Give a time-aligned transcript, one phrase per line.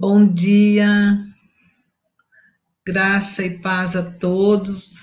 [0.00, 1.18] Bom dia,
[2.86, 4.94] graça e paz a todos.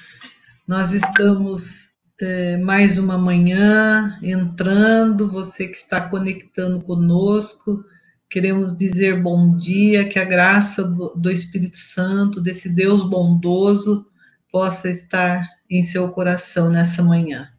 [0.67, 7.85] Nós estamos é, mais uma manhã entrando, você que está conectando conosco,
[8.27, 14.09] queremos dizer bom dia, que a graça do, do Espírito Santo, desse Deus bondoso,
[14.51, 17.51] possa estar em seu coração nessa manhã.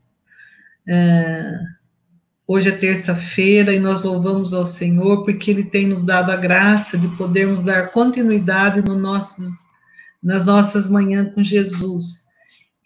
[0.89, 1.57] É,
[2.51, 6.97] Hoje é terça-feira e nós louvamos ao Senhor porque Ele tem nos dado a graça
[6.97, 9.51] de podermos dar continuidade no nossos,
[10.23, 12.25] nas nossas manhãs com Jesus.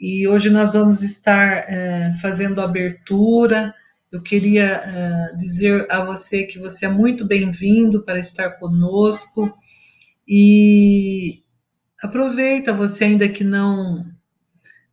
[0.01, 3.73] E hoje nós vamos estar é, fazendo a abertura.
[4.11, 9.57] Eu queria é, dizer a você que você é muito bem-vindo para estar conosco.
[10.27, 11.45] E
[12.03, 14.12] aproveita você ainda que não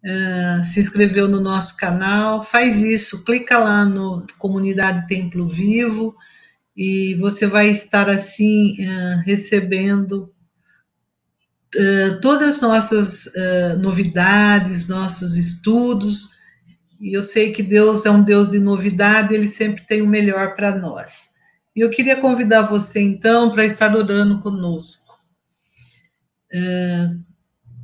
[0.04, 6.16] uh, se inscreveu no nosso canal, faz isso, clica lá no Comunidade Templo Vivo
[6.76, 10.34] e você vai estar assim uh, recebendo
[11.76, 13.32] uh, todas as nossas
[13.80, 16.38] novidades, nossos estudos.
[17.00, 20.56] E eu sei que Deus é um Deus de novidade, ele sempre tem o melhor
[20.56, 21.30] para nós.
[21.76, 25.18] E eu queria convidar você, então, para estar orando conosco.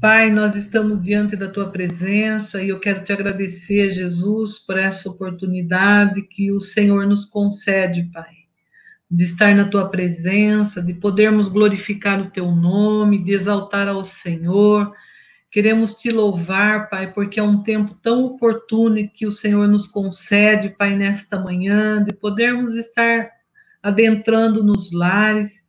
[0.02, 5.10] Pai, nós estamos diante da tua presença e eu quero te agradecer, Jesus, por essa
[5.10, 8.34] oportunidade que o Senhor nos concede, Pai,
[9.10, 14.92] de estar na tua presença, de podermos glorificar o teu nome, de exaltar ao Senhor.
[15.50, 20.70] Queremos te louvar, Pai, porque é um tempo tão oportuno que o Senhor nos concede,
[20.78, 23.32] Pai, nesta manhã, de podermos estar
[23.82, 25.65] adentrando nos lares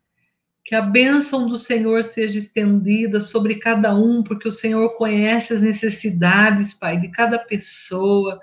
[0.66, 5.60] que a bênção do Senhor seja estendida sobre cada um, porque o Senhor conhece as
[5.60, 8.40] necessidades, Pai, de cada pessoa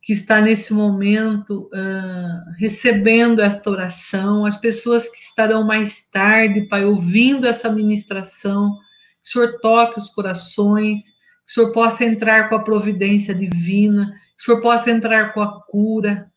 [0.00, 6.84] que está nesse momento uh, recebendo esta oração, as pessoas que estarão mais tarde, Pai,
[6.84, 8.78] ouvindo essa ministração,
[9.20, 14.12] que o Senhor toque os corações, que o Senhor possa entrar com a providência divina,
[14.36, 16.30] que o Senhor possa entrar com a cura,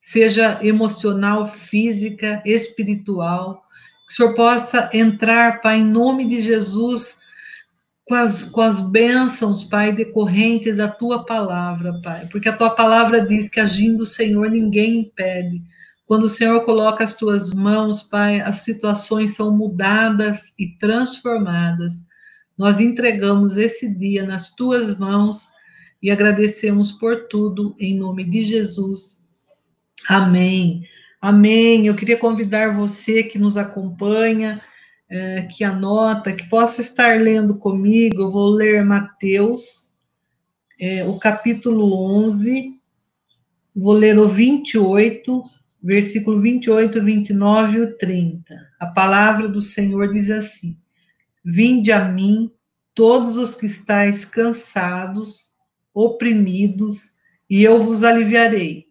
[0.00, 3.67] seja emocional, física, espiritual,
[4.08, 7.20] o Senhor possa entrar, Pai, em nome de Jesus,
[8.06, 13.20] com as, com as bênçãos, Pai, decorrentes da tua palavra, Pai, porque a tua palavra
[13.20, 15.62] diz que agindo o Senhor ninguém impede.
[16.06, 22.06] Quando o Senhor coloca as tuas mãos, Pai, as situações são mudadas e transformadas.
[22.56, 25.48] Nós entregamos esse dia nas tuas mãos
[26.02, 29.22] e agradecemos por tudo, em nome de Jesus.
[30.08, 30.82] Amém.
[31.20, 31.86] Amém.
[31.86, 34.60] Eu queria convidar você que nos acompanha,
[35.10, 38.22] é, que anota, que possa estar lendo comigo.
[38.22, 39.94] Eu vou ler Mateus,
[40.80, 41.92] é, o capítulo
[42.24, 42.70] 11,
[43.74, 45.42] vou ler o 28,
[45.82, 48.54] versículo 28, 29 e 30.
[48.78, 50.78] A palavra do Senhor diz assim:
[51.44, 52.52] Vinde a mim,
[52.94, 55.48] todos os que estáis cansados,
[55.92, 57.14] oprimidos,
[57.50, 58.87] e eu vos aliviarei.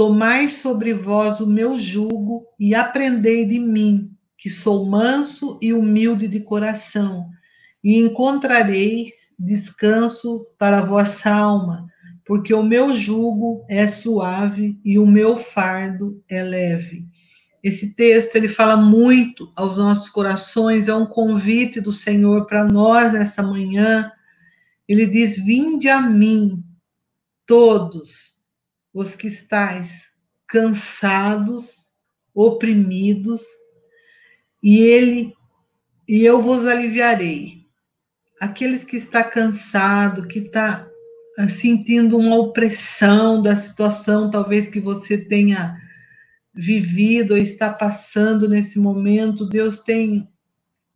[0.00, 6.26] Tomai sobre vós o meu jugo e aprendei de mim, que sou manso e humilde
[6.26, 7.28] de coração,
[7.84, 11.86] e encontrareis descanso para vossa alma,
[12.24, 17.04] porque o meu jugo é suave e o meu fardo é leve.
[17.62, 23.12] Esse texto ele fala muito aos nossos corações, é um convite do Senhor para nós
[23.12, 24.10] nesta manhã.
[24.88, 26.64] Ele diz: Vinde a mim,
[27.44, 28.39] todos
[28.92, 30.08] os que estáis
[30.46, 31.86] cansados,
[32.34, 33.42] oprimidos,
[34.62, 35.34] e ele
[36.08, 37.66] e eu vos aliviarei.
[38.40, 40.88] Aqueles que está cansado, que está
[41.38, 45.80] ah, sentindo uma opressão da situação, talvez que você tenha
[46.52, 50.28] vivido ou está passando nesse momento, Deus tem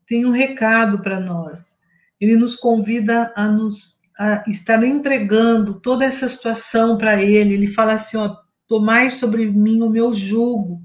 [0.06, 1.76] tem um recado para nós.
[2.20, 3.98] Ele nos convida a nos
[4.46, 7.54] estar entregando toda essa situação para ele.
[7.54, 10.82] Ele fala assim, ó, tomai sobre mim o meu jugo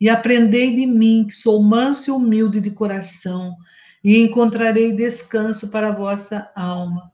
[0.00, 3.56] e aprendei de mim, que sou manso e humilde de coração,
[4.02, 7.10] e encontrarei descanso para a vossa alma.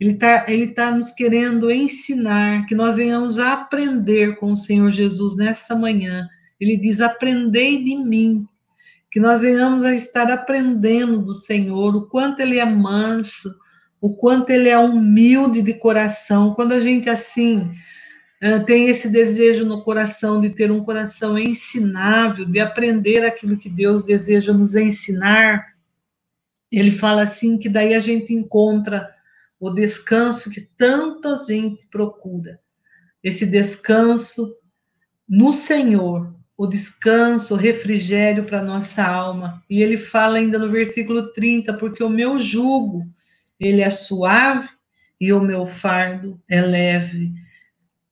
[0.00, 4.90] Ele está ele tá nos querendo ensinar que nós venhamos a aprender com o Senhor
[4.90, 6.28] Jesus nesta manhã.
[6.60, 8.46] Ele diz: aprendei de mim,
[9.10, 13.54] que nós venhamos a estar aprendendo do Senhor, o quanto Ele é manso,
[14.02, 16.52] o quanto ele é humilde de coração.
[16.54, 17.72] Quando a gente assim
[18.40, 23.68] é, tem esse desejo no coração de ter um coração ensinável, de aprender aquilo que
[23.68, 25.74] Deus deseja nos ensinar,
[26.70, 29.08] ele fala assim que daí a gente encontra
[29.60, 32.58] o descanso que tanta gente procura.
[33.22, 34.52] Esse descanso
[35.28, 39.62] no Senhor, o descanso, o refrigério para nossa alma.
[39.70, 43.06] E ele fala ainda no versículo 30, porque o meu jugo,
[43.68, 44.68] ele é suave
[45.20, 47.32] e o meu fardo é leve.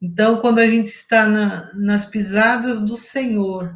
[0.01, 3.75] Então, quando a gente está na, nas pisadas do Senhor,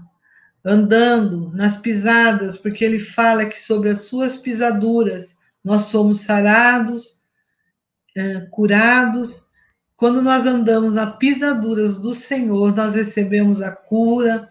[0.64, 7.24] andando nas pisadas, porque ele fala que sobre as suas pisaduras nós somos sarados,
[8.16, 9.50] é, curados.
[9.96, 14.48] Quando nós andamos nas pisaduras do Senhor, nós recebemos a cura,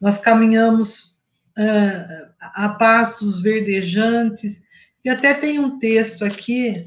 [0.00, 1.16] nós caminhamos
[1.58, 4.62] é, a passos verdejantes.
[5.04, 6.84] E até tem um texto aqui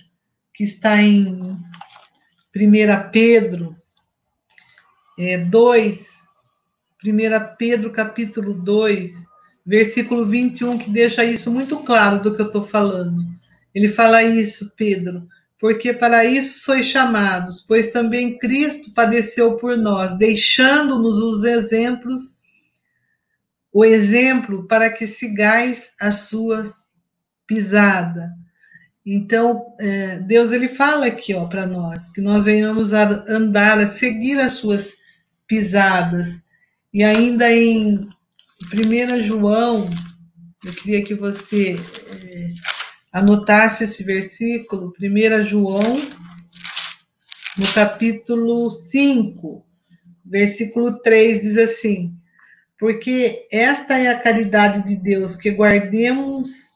[0.53, 1.59] que está em 1
[3.11, 3.75] Pedro
[5.19, 6.23] é, 2,
[7.05, 9.25] 1 Pedro capítulo 2,
[9.65, 13.21] versículo 21, que deixa isso muito claro do que eu estou falando.
[13.73, 15.27] Ele fala isso, Pedro,
[15.59, 22.39] porque para isso sois chamados, pois também Cristo padeceu por nós, deixando-nos os exemplos,
[23.73, 26.84] o exemplo para que sigais as suas
[27.47, 28.29] pisadas.
[29.05, 34.39] Então, é, Deus ele fala aqui, para nós, que nós venhamos a andar, a seguir
[34.39, 34.95] as suas
[35.47, 36.43] pisadas.
[36.91, 38.09] E ainda em
[38.73, 39.89] 1 João,
[40.63, 42.53] eu queria que você é,
[43.13, 46.01] anotasse esse versículo, 1 João,
[47.57, 49.65] no capítulo 5,
[50.25, 52.17] versículo 3, diz assim:
[52.79, 56.74] Porque esta é a caridade de Deus, que guardemos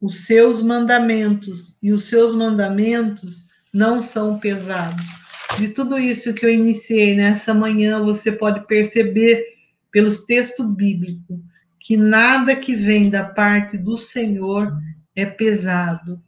[0.00, 5.20] os seus mandamentos, e os seus mandamentos não são pesados
[5.58, 9.44] de tudo isso que eu iniciei nessa manhã, você pode perceber
[9.90, 11.38] pelos textos bíblicos
[11.78, 14.72] que nada que vem da parte do Senhor
[15.16, 16.20] é pesado.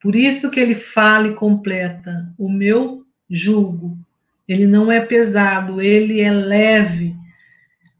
[0.00, 3.98] Por isso que ele fala e completa: o meu jugo,
[4.46, 7.15] ele não é pesado, ele é leve.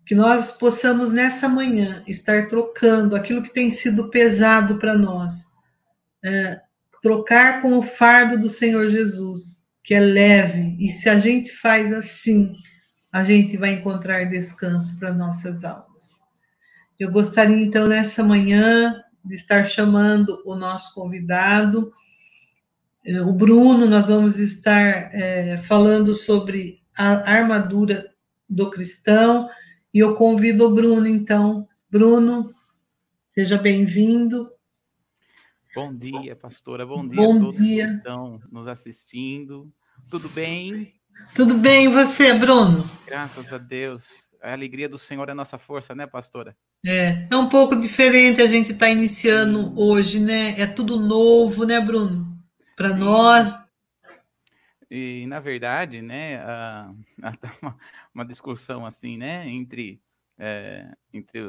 [0.06, 5.46] Que nós possamos nessa manhã estar trocando aquilo que tem sido pesado para nós,
[6.24, 6.60] é,
[7.02, 11.92] trocar com o fardo do Senhor Jesus que é leve, e se a gente faz
[11.92, 12.52] assim,
[13.12, 16.20] a gente vai encontrar descanso para nossas almas.
[16.98, 21.92] Eu gostaria, então, nessa manhã, de estar chamando o nosso convidado,
[23.06, 28.10] eh, o Bruno, nós vamos estar é, falando sobre a armadura
[28.50, 29.48] do cristão,
[29.96, 32.54] e eu convido o Bruno, então, Bruno,
[33.28, 34.52] seja bem-vindo.
[35.74, 36.84] Bom dia, pastora.
[36.84, 37.86] Bom dia Bom a todos dia.
[37.86, 39.72] que estão nos assistindo.
[40.10, 40.92] Tudo bem?
[41.34, 42.86] Tudo bem, e você, Bruno?
[43.06, 44.28] Graças a Deus.
[44.42, 46.54] A alegria do Senhor é nossa força, né, pastora?
[46.84, 50.60] É, é um pouco diferente a gente estar tá iniciando hoje, né?
[50.60, 52.36] É tudo novo, né, Bruno?
[52.76, 53.65] Para nós.
[54.90, 56.94] E, na verdade, né, a,
[57.62, 57.78] uma,
[58.14, 60.00] uma discussão assim, né, entre,
[60.38, 61.40] é, entre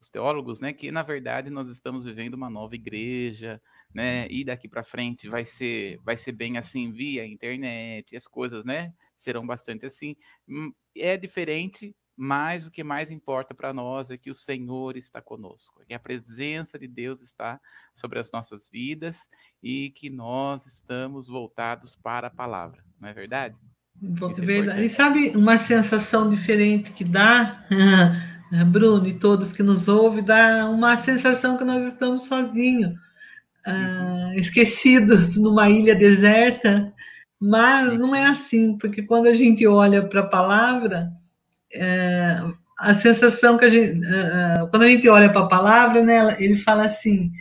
[0.00, 3.60] os teólogos, né, que na verdade nós estamos vivendo uma nova igreja,
[3.94, 8.64] né, e daqui para frente vai ser vai ser bem assim via internet, as coisas,
[8.64, 10.14] né, serão bastante assim.
[10.48, 15.20] Hum, é diferente, mas o que mais importa para nós é que o Senhor está
[15.20, 17.60] conosco, que a presença de Deus está
[17.94, 19.28] sobre as nossas vidas
[19.62, 23.60] e que nós estamos voltados para a palavra, não é verdade?
[24.02, 24.84] É verdade.
[24.84, 27.64] E sabe uma sensação diferente que dá?
[28.70, 32.92] Bruno e todos que nos ouvem, dá uma sensação que nós estamos sozinhos,
[33.66, 36.92] uh, esquecidos numa ilha deserta,
[37.40, 41.10] mas não é assim, porque quando a gente olha para a palavra,
[42.78, 46.56] a sensação que a gente, uh, quando a gente olha para a palavra, né, ele
[46.56, 47.32] fala assim,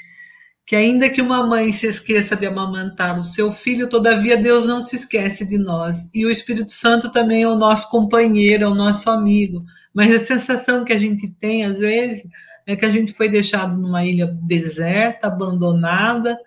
[0.65, 4.82] que ainda que uma mãe se esqueça de amamantar o seu filho, todavia Deus não
[4.82, 6.10] se esquece de nós.
[6.13, 9.63] E o Espírito Santo também é o nosso companheiro, é o nosso amigo.
[9.94, 12.27] Mas a sensação que a gente tem, às vezes,
[12.65, 16.38] é que a gente foi deixado numa ilha deserta, abandonada,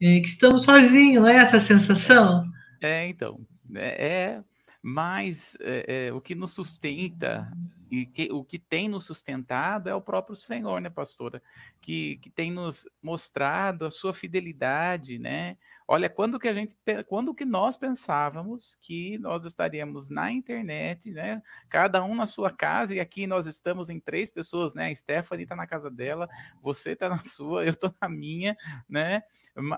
[0.00, 2.44] é, que estamos sozinhos, não é essa sensação?
[2.80, 3.40] É, então.
[3.74, 4.40] É, é
[4.82, 7.48] mas é, é, o que nos sustenta
[7.88, 11.40] e que, o que tem nos sustentado é o próprio Senhor, né, pastora?
[11.80, 15.56] Que, que tem nos mostrado a sua fidelidade, né?
[15.86, 16.74] Olha, quando que a gente,
[17.06, 21.42] quando que nós pensávamos que nós estaríamos na internet, né?
[21.68, 24.88] Cada um na sua casa, e aqui nós estamos em três pessoas, né?
[24.88, 26.28] A Stephanie está na casa dela,
[26.60, 28.56] você está na sua, eu estou na minha,
[28.88, 29.22] né?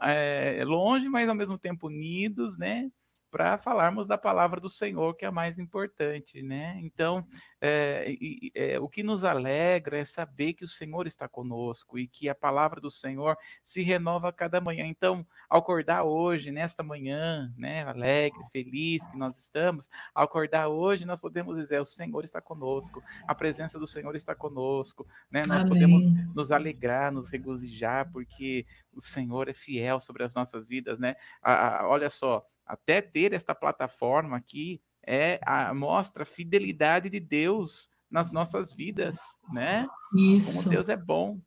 [0.03, 2.91] É, longe, mas ao mesmo tempo unidos, né?
[3.35, 6.79] Para falarmos da palavra do Senhor, que é a mais importante, né?
[6.81, 7.27] Então,
[7.61, 8.15] é,
[8.55, 12.35] é, o que nos alegra é saber que o Senhor está conosco e que a
[12.35, 14.87] palavra do Senhor se renova a cada manhã.
[14.87, 21.05] Então, ao acordar hoje, nesta manhã, né, alegre, feliz que nós estamos, ao acordar hoje,
[21.05, 25.43] nós podemos dizer: o Senhor está conosco, a presença do Senhor está conosco, né?
[25.45, 25.71] Nós Amém.
[25.71, 31.17] podemos nos alegrar, nos regozijar, porque o Senhor é fiel sobre as nossas vidas, né?
[31.43, 37.21] A, a, olha só até ter esta plataforma aqui é a, mostra a fidelidade de
[37.21, 39.19] Deus nas nossas vidas,
[39.53, 39.87] né?
[40.17, 40.59] Isso.
[40.59, 41.39] Como Deus é bom.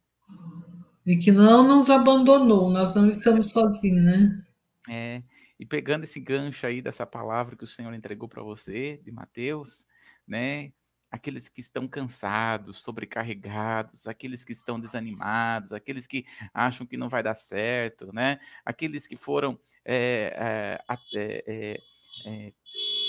[1.05, 4.45] E que não nos abandonou, nós não estamos sozinhos, né?
[4.89, 5.23] É,
[5.59, 9.85] e pegando esse gancho aí dessa palavra que o Senhor entregou para você, de Mateus,
[10.27, 10.71] né?
[11.11, 17.23] Aqueles que estão cansados, sobrecarregados, aqueles que estão desanimados, aqueles que acham que não vai
[17.23, 18.39] dar certo, né?
[18.65, 20.77] Aqueles que foram é,
[21.15, 21.81] é,
[22.25, 22.53] é,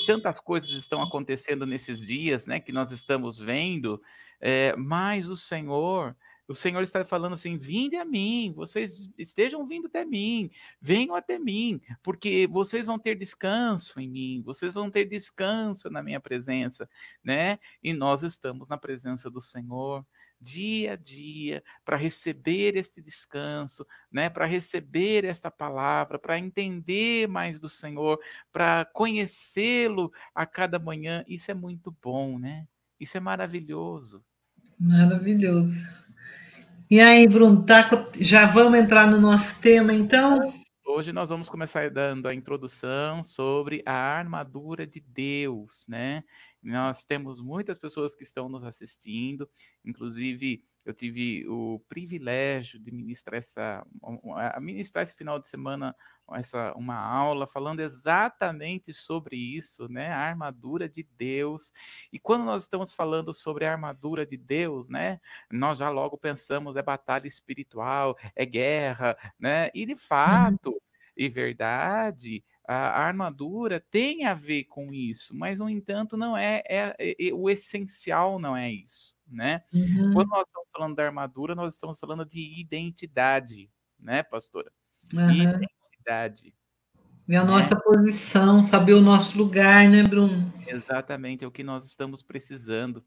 [0.07, 2.61] tantas coisas estão acontecendo nesses dias, né?
[2.61, 4.01] Que nós estamos vendo,
[4.77, 6.17] mas o Senhor
[6.49, 10.51] o Senhor está falando assim: vinde a mim, vocês estejam vindo até mim,
[10.81, 16.03] venham até mim, porque vocês vão ter descanso em mim, vocês vão ter descanso na
[16.03, 16.89] minha presença,
[17.23, 17.59] né?
[17.83, 20.05] E nós estamos na presença do Senhor
[20.41, 24.31] dia a dia para receber este descanso, né?
[24.31, 28.19] Para receber esta palavra, para entender mais do Senhor,
[28.53, 31.25] para conhecê-lo a cada manhã.
[31.27, 32.67] Isso é muito bom, né?
[32.99, 34.25] Isso é maravilhoso.
[34.79, 36.08] Maravilhoso.
[36.91, 37.87] E aí, Bruno, tá,
[38.19, 40.41] já vamos entrar no nosso tema, então?
[40.87, 46.25] Hoje nós vamos começar dando a introdução sobre a armadura de Deus, né?
[46.63, 49.49] Nós temos muitas pessoas que estão nos assistindo,
[49.85, 53.87] inclusive eu tive o privilégio de ministrar essa,
[54.59, 55.95] ministrar esse final de semana
[56.33, 60.09] essa uma aula falando exatamente sobre isso, né?
[60.09, 61.73] A armadura de Deus.
[62.13, 65.21] E quando nós estamos falando sobre a armadura de Deus, né?
[65.51, 69.71] Nós já logo pensamos é batalha espiritual, é guerra, né?
[69.75, 69.99] E de uhum.
[69.99, 70.83] fato,
[71.17, 76.95] e verdade, a, armadura tem a ver com isso, mas no entanto não é, é,
[76.99, 79.63] é, é o essencial não é isso, né?
[79.73, 80.13] Uhum.
[80.13, 84.71] Quando nós estamos falando da armadura, nós estamos falando de identidade, né, pastora?
[85.15, 85.31] Uhum.
[85.31, 86.55] Identidade.
[87.27, 87.51] E a né?
[87.51, 90.53] nossa posição, saber o nosso lugar, né, Bruno?
[90.67, 93.03] Exatamente, é o que nós estamos precisando.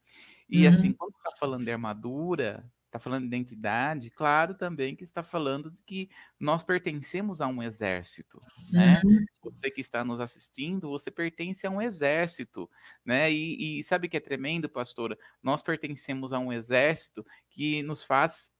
[0.50, 0.80] E assim, uhum.
[0.80, 5.72] assim, quando está falando de armadura, está falando de identidade, claro também que está falando
[5.72, 9.02] de que nós pertencemos a um exército, né?
[9.06, 9.26] Uhum.
[9.44, 12.70] Você que está nos assistindo, você pertence a um exército,
[13.06, 13.32] né?
[13.32, 15.18] E, e sabe que é tremendo, pastora?
[15.42, 18.54] Nós pertencemos a um exército que nos faz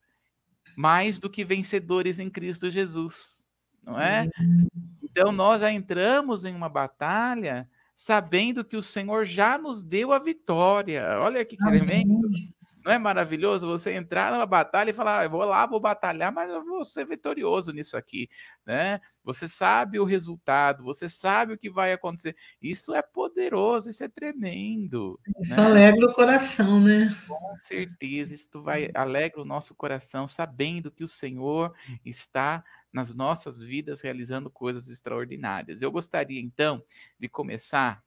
[0.78, 3.46] mais do que vencedores em Cristo Jesus,
[3.84, 4.30] não é?
[4.40, 4.68] Uhum.
[5.04, 10.20] Então nós já entramos em uma batalha sabendo que o Senhor já nos deu a
[10.20, 11.20] vitória.
[11.22, 12.30] Olha que tremendo.
[12.84, 16.32] Não é maravilhoso você entrar numa batalha e falar, ah, eu vou lá, vou batalhar,
[16.32, 18.30] mas eu vou ser vitorioso nisso aqui,
[18.66, 19.00] né?
[19.24, 22.36] Você sabe o resultado, você sabe o que vai acontecer.
[22.62, 25.20] Isso é poderoso, isso é tremendo.
[25.40, 25.68] Isso né?
[25.68, 27.10] alegra o coração, né?
[27.28, 31.74] Com certeza, isso vai alegra o nosso coração, sabendo que o Senhor
[32.04, 35.82] está nas nossas vidas realizando coisas extraordinárias.
[35.82, 36.84] Eu gostaria então
[37.20, 38.04] de começar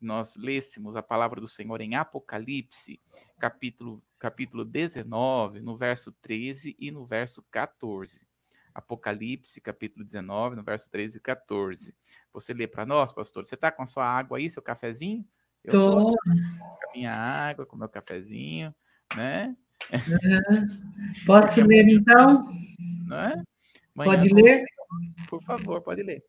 [0.00, 3.00] nós lêssemos a palavra do Senhor em Apocalipse,
[3.38, 8.26] capítulo capítulo 19, no verso 13 e no verso 14.
[8.74, 11.94] Apocalipse, capítulo 19, no verso 13 e 14.
[12.32, 13.44] Você lê para nós, pastor?
[13.44, 15.24] Você está com a sua água aí, seu cafezinho?
[15.64, 16.14] Estou.
[16.14, 18.74] Com a minha água, com o meu cafezinho,
[19.16, 19.56] né?
[19.92, 21.14] Uhum.
[21.24, 22.42] Posso ler, então?
[23.06, 23.42] Né?
[23.94, 24.64] pode ler?
[25.28, 26.22] Por favor, pode ler.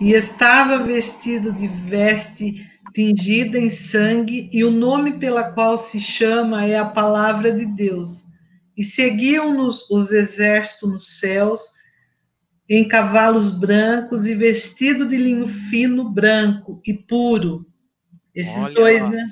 [0.00, 6.64] E estava vestido de veste tingida em sangue, e o nome pela qual se chama
[6.64, 8.24] é a palavra de Deus.
[8.76, 11.60] E seguiam-nos os exércitos nos céus,
[12.68, 17.66] em cavalos brancos e vestido de linho fino, branco e puro.
[18.34, 19.28] Esses olha, dois, né?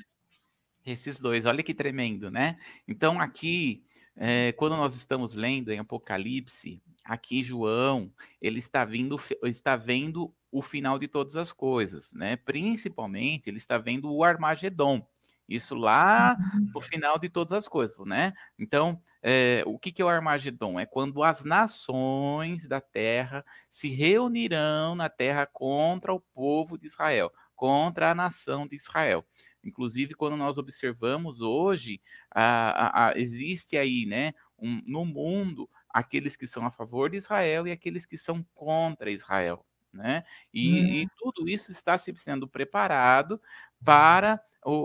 [0.84, 2.58] Esses dois, olha que tremendo, né?
[2.86, 3.82] Então, aqui,
[4.16, 10.62] é, quando nós estamos lendo em Apocalipse, aqui João, ele está vindo, está vendo o
[10.62, 12.36] final de todas as coisas, né?
[12.36, 15.06] Principalmente, ele está vendo o Armagedon.
[15.48, 16.80] Isso lá no uhum.
[16.80, 18.32] final de todas as coisas, né?
[18.56, 20.78] Então, é, o que, que é o Armagedon?
[20.78, 27.32] É quando as nações da terra se reunirão na terra contra o povo de Israel,
[27.56, 29.24] contra a nação de Israel.
[29.62, 36.36] Inclusive, quando nós observamos hoje, a, a, a, existe aí, né, um, no mundo, aqueles
[36.36, 40.24] que são a favor de Israel e aqueles que são contra Israel né?
[40.52, 40.86] E, uhum.
[40.86, 43.40] e tudo isso está se sendo preparado
[43.84, 44.42] para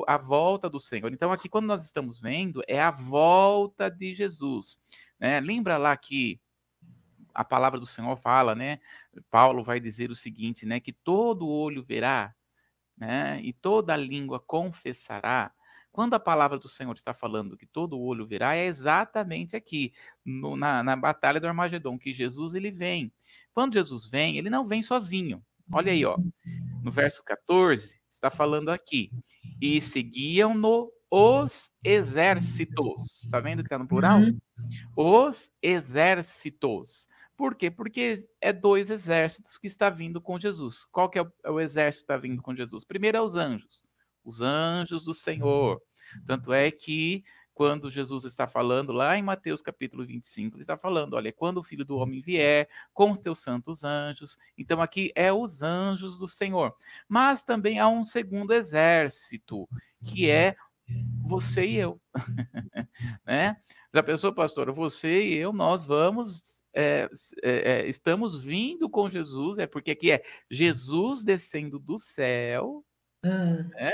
[0.08, 1.12] a volta do Senhor.
[1.12, 4.80] Então, aqui, quando nós estamos vendo, é a volta de Jesus.
[5.20, 5.40] Né?
[5.40, 6.40] Lembra lá que
[7.34, 8.80] a palavra do Senhor fala, né?
[9.30, 10.80] Paulo vai dizer o seguinte, né?
[10.80, 12.34] Que todo olho verá,
[12.98, 13.42] né?
[13.42, 15.52] E toda língua confessará.
[15.92, 19.94] Quando a palavra do Senhor está falando que todo olho verá, é exatamente aqui,
[20.26, 23.14] no, na, na batalha do Armagedon, que Jesus ele vem.
[23.56, 25.42] Quando Jesus vem, ele não vem sozinho.
[25.72, 26.18] Olha aí, ó.
[26.84, 29.10] No verso 14, está falando aqui.
[29.62, 33.24] E seguiam-no os exércitos.
[33.24, 34.20] Está vendo que está no plural?
[34.20, 34.38] Uhum.
[34.98, 37.08] Os exércitos.
[37.38, 37.72] Por quê?
[37.72, 40.86] Porque é dois exércitos que está vindo com Jesus.
[40.91, 42.84] Qual que é o, é o exército que está vindo com Jesus?
[42.84, 43.86] Primeiro é os anjos.
[44.22, 45.82] Os anjos do Senhor.
[46.28, 47.24] Tanto é que
[47.56, 51.63] quando Jesus está falando lá em Mateus capítulo 25, ele está falando, olha, quando o
[51.63, 56.28] Filho do Homem vier com os teus santos anjos, então aqui é os anjos do
[56.28, 56.76] Senhor.
[57.08, 59.70] Mas também há um segundo exército,
[60.04, 60.58] que é
[61.26, 62.00] você e eu,
[63.26, 63.58] né?
[63.94, 64.72] Já pensou, pastor?
[64.74, 67.10] Você e eu, nós vamos, é,
[67.41, 72.84] é, estamos vindo com Jesus, é porque aqui é Jesus descendo do céu,
[73.26, 73.94] né?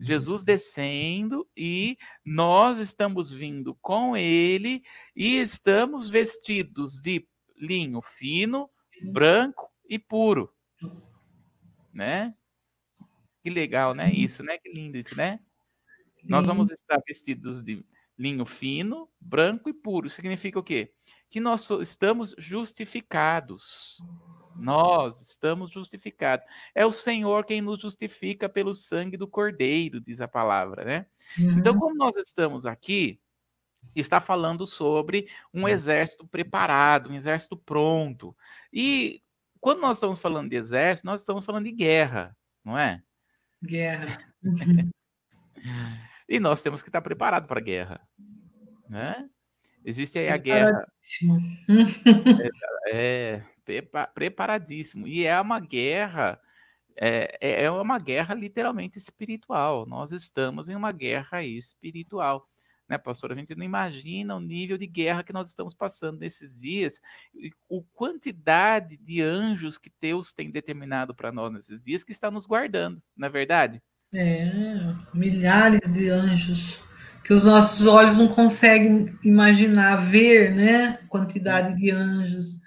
[0.00, 4.82] Jesus descendo e nós estamos vindo com ele
[5.14, 8.70] e estamos vestidos de linho fino,
[9.12, 10.52] branco e puro,
[11.92, 12.34] né?
[13.42, 14.12] Que legal, né?
[14.12, 14.56] Isso, né?
[14.58, 15.40] Que lindo isso, né?
[16.24, 17.84] Nós vamos estar vestidos de
[18.16, 20.08] linho fino, branco e puro.
[20.08, 20.92] Significa o quê?
[21.28, 23.98] Que nós estamos justificados.
[24.56, 26.46] Nós estamos justificados.
[26.74, 31.06] É o Senhor quem nos justifica pelo sangue do Cordeiro, diz a palavra, né?
[31.38, 31.58] Então, uhum.
[31.58, 33.20] Então, como nós estamos aqui,
[33.94, 38.36] está falando sobre um exército preparado, um exército pronto.
[38.72, 39.22] E
[39.60, 43.02] quando nós estamos falando de exército, nós estamos falando de guerra, não é?
[43.62, 44.18] Guerra.
[46.28, 48.00] e nós temos que estar preparados para a guerra,
[48.88, 49.28] né?
[49.84, 50.86] Existe aí a guerra.
[52.88, 53.51] é, é
[54.14, 55.06] preparadíssimo.
[55.06, 56.40] E é uma guerra,
[56.96, 59.86] é, é, é uma guerra literalmente espiritual.
[59.86, 62.48] Nós estamos em uma guerra espiritual.
[62.88, 63.32] Né, pastor?
[63.32, 67.00] A gente não imagina o nível de guerra que nós estamos passando nesses dias,
[67.34, 72.30] e a quantidade de anjos que Deus tem determinado para nós nesses dias que está
[72.30, 73.80] nos guardando, não é verdade?
[74.12, 74.44] É,
[75.14, 76.82] milhares de anjos
[77.24, 80.98] que os nossos olhos não conseguem imaginar, ver, né?
[81.08, 82.60] Quantidade de anjos.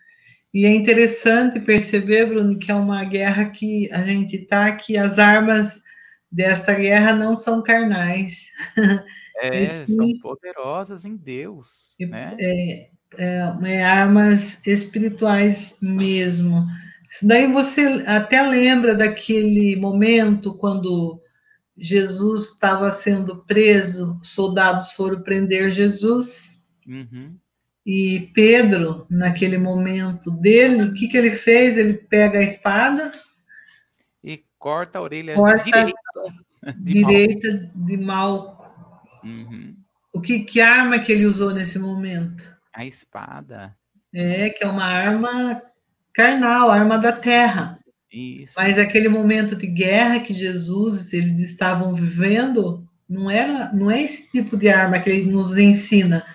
[0.55, 5.19] E é interessante perceber, Bruno, que é uma guerra que a gente está, que as
[5.19, 5.83] armas
[6.31, 8.47] desta guerra não são carnais.
[9.37, 12.37] É, são poderosas em Deus, é, né?
[12.39, 16.65] É, é, é, armas espirituais mesmo.
[17.21, 21.21] Daí você até lembra daquele momento quando
[21.77, 26.65] Jesus estava sendo preso, soldados foram prender Jesus.
[26.87, 27.35] Uhum.
[27.85, 31.77] E Pedro, naquele momento dele, o que, que ele fez?
[31.77, 33.11] Ele pega a espada
[34.23, 35.95] e corta a orelha corta direita
[36.77, 37.85] de direita Malco.
[37.85, 38.75] De Malco.
[39.23, 39.75] Uhum.
[40.11, 42.57] O que, que arma que ele usou nesse momento?
[42.73, 43.75] A espada.
[44.11, 45.61] É, que é uma arma
[46.11, 47.77] carnal, arma da terra.
[48.11, 48.53] Isso.
[48.55, 54.31] Mas aquele momento de guerra que Jesus eles estavam vivendo, não era, não é esse
[54.31, 56.25] tipo de arma que ele nos ensina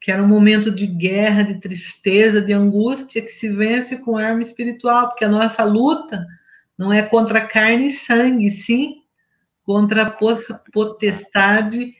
[0.00, 4.40] que era um momento de guerra, de tristeza, de angústia, que se vence com arma
[4.40, 6.26] espiritual, porque a nossa luta
[6.78, 9.00] não é contra carne e sangue, sim
[9.70, 10.16] contra a
[10.72, 11.94] potestade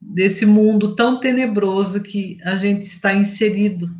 [0.00, 3.90] desse mundo tão tenebroso que a gente está inserido.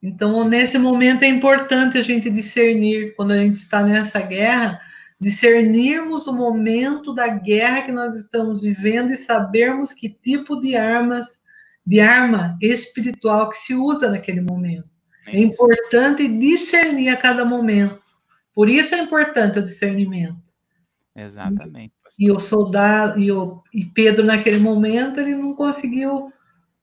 [0.00, 4.80] Então, nesse momento é importante a gente discernir, quando a gente está nessa guerra,
[5.20, 11.40] discernirmos o momento da guerra que nós estamos vivendo e sabermos que tipo de armas
[11.90, 14.88] de arma espiritual que se usa naquele momento.
[15.26, 18.00] É, é importante discernir a cada momento.
[18.54, 20.38] Por isso é importante o discernimento.
[21.16, 21.92] Exatamente.
[22.16, 26.26] E o soldado e, o, e Pedro naquele momento ele não conseguiu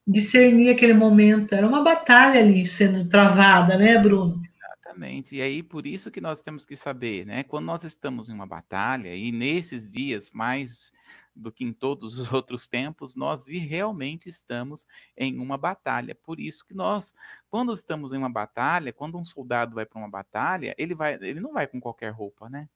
[0.05, 1.55] discernir aquele momento.
[1.55, 4.41] Era uma batalha ali sendo travada, né, Bruno?
[4.45, 5.37] Exatamente.
[5.37, 7.43] E aí por isso que nós temos que saber, né?
[7.43, 10.91] Quando nós estamos em uma batalha e nesses dias mais
[11.37, 16.15] do que em todos os outros tempos, nós realmente estamos em uma batalha.
[16.15, 17.13] Por isso que nós,
[17.49, 21.39] quando estamos em uma batalha, quando um soldado vai para uma batalha, ele vai, ele
[21.39, 22.67] não vai com qualquer roupa, né?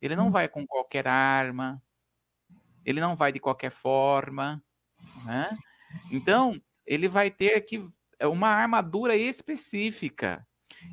[0.00, 0.30] Ele não hum.
[0.30, 1.82] vai com qualquer arma,
[2.84, 4.62] ele não vai de qualquer forma,
[5.24, 5.56] né?
[6.10, 7.88] Então, ele vai ter que
[8.18, 10.46] é uma armadura específica.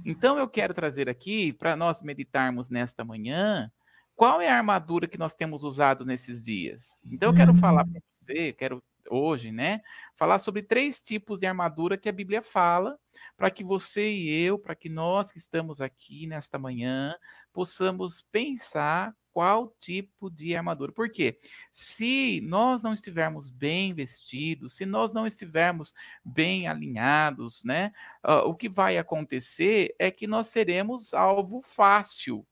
[0.05, 3.71] Então eu quero trazer aqui para nós meditarmos nesta manhã
[4.17, 7.03] qual é a armadura que nós temos usado nesses dias.
[7.05, 9.79] Então eu quero falar para você, quero hoje, né,
[10.17, 12.97] falar sobre três tipos de armadura que a Bíblia fala,
[13.37, 17.15] para que você e eu, para que nós que estamos aqui nesta manhã,
[17.53, 20.91] possamos pensar qual tipo de armadura.
[20.91, 21.37] Por quê?
[21.71, 25.93] Se nós não estivermos bem vestidos, se nós não estivermos
[26.25, 27.93] bem alinhados, né,
[28.25, 32.45] uh, o que vai acontecer é que nós seremos alvo fácil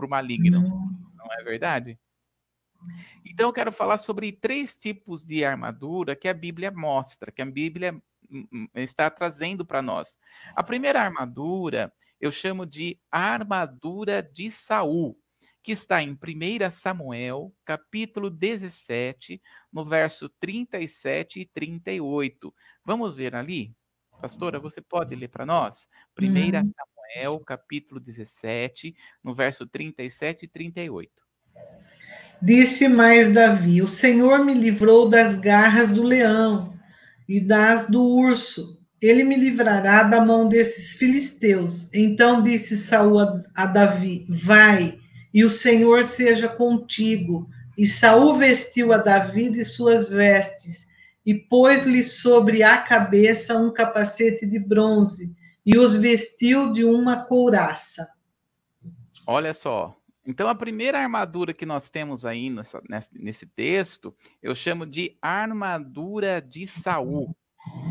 [0.00, 0.60] para o maligno.
[0.60, 1.12] Hum.
[1.14, 1.98] Não é verdade?
[3.24, 7.46] Então, eu quero falar sobre três tipos de armadura que a Bíblia mostra, que a
[7.46, 10.18] Bíblia hum, hum, está trazendo para nós.
[10.56, 15.18] A primeira armadura eu chamo de armadura de Saul,
[15.62, 22.54] que está em 1 Samuel, capítulo 17, no verso 37 e 38.
[22.82, 23.74] Vamos ver ali?
[24.22, 25.86] Pastora, você pode ler para nós?
[26.18, 26.32] 1 uhum.
[26.32, 26.99] Samuel,
[27.44, 31.10] capítulo 17, no verso 37 e 38.
[32.40, 36.72] Disse mais Davi: O Senhor me livrou das garras do leão
[37.28, 38.78] e das do urso.
[39.02, 41.92] Ele me livrará da mão desses filisteus.
[41.92, 43.18] Então disse Saul
[43.56, 44.98] a Davi: Vai,
[45.34, 47.48] e o Senhor seja contigo.
[47.76, 50.86] E Saul vestiu a Davi de suas vestes
[51.24, 58.08] e pôs-lhe sobre a cabeça um capacete de bronze e os vestiu de uma couraça.
[59.26, 59.96] Olha só,
[60.26, 66.40] então, a primeira armadura que nós temos aí nessa, nesse texto, eu chamo de armadura
[66.40, 67.34] de Saul.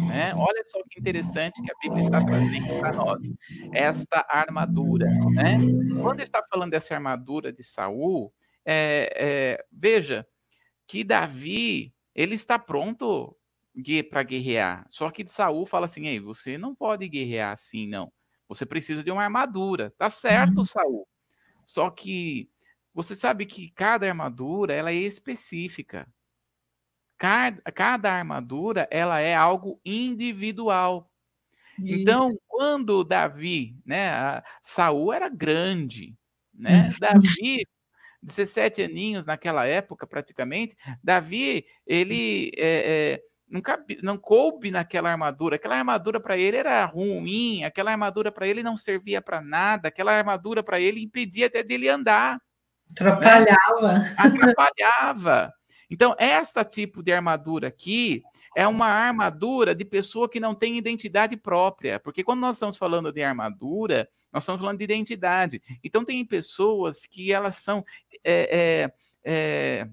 [0.08, 0.34] Né?
[0.36, 3.20] Olha só que interessante que a Bíblia está trazendo para nós
[3.74, 5.06] esta armadura.
[5.32, 5.58] Né?
[6.02, 8.34] Quando está falando dessa armadura de Saul,
[8.66, 10.26] é, é, veja
[10.88, 13.36] que Davi ele está pronto
[14.10, 14.86] para guerrear.
[14.90, 18.12] Só que de Saul fala assim: Ei, você não pode guerrear assim, não.
[18.48, 19.94] Você precisa de uma armadura.
[19.98, 20.66] Tá certo, uhum.
[20.66, 21.08] Saul.
[21.68, 22.50] Só que
[22.94, 26.08] você sabe que cada armadura ela é específica.
[27.18, 31.12] Cada, cada armadura ela é algo individual.
[31.78, 32.02] Isso.
[32.02, 36.18] Então, quando Davi, né, Saul era grande,
[36.54, 36.84] né?
[37.00, 37.66] Davi
[38.22, 45.56] 17 aninhos naquela época, praticamente, Davi, ele é, é, não, cabe, não coube naquela armadura.
[45.56, 50.12] Aquela armadura para ele era ruim, aquela armadura para ele não servia para nada, aquela
[50.12, 52.40] armadura para ele impedia até dele andar.
[52.92, 54.00] Atrapalhava.
[54.00, 54.16] Né?
[54.18, 55.54] Atrapalhava.
[55.90, 58.22] Então, esta tipo de armadura aqui
[58.56, 62.00] é uma armadura de pessoa que não tem identidade própria.
[62.00, 65.62] Porque quando nós estamos falando de armadura, nós estamos falando de identidade.
[65.84, 67.84] Então, tem pessoas que elas são.
[68.24, 69.88] É, é, é,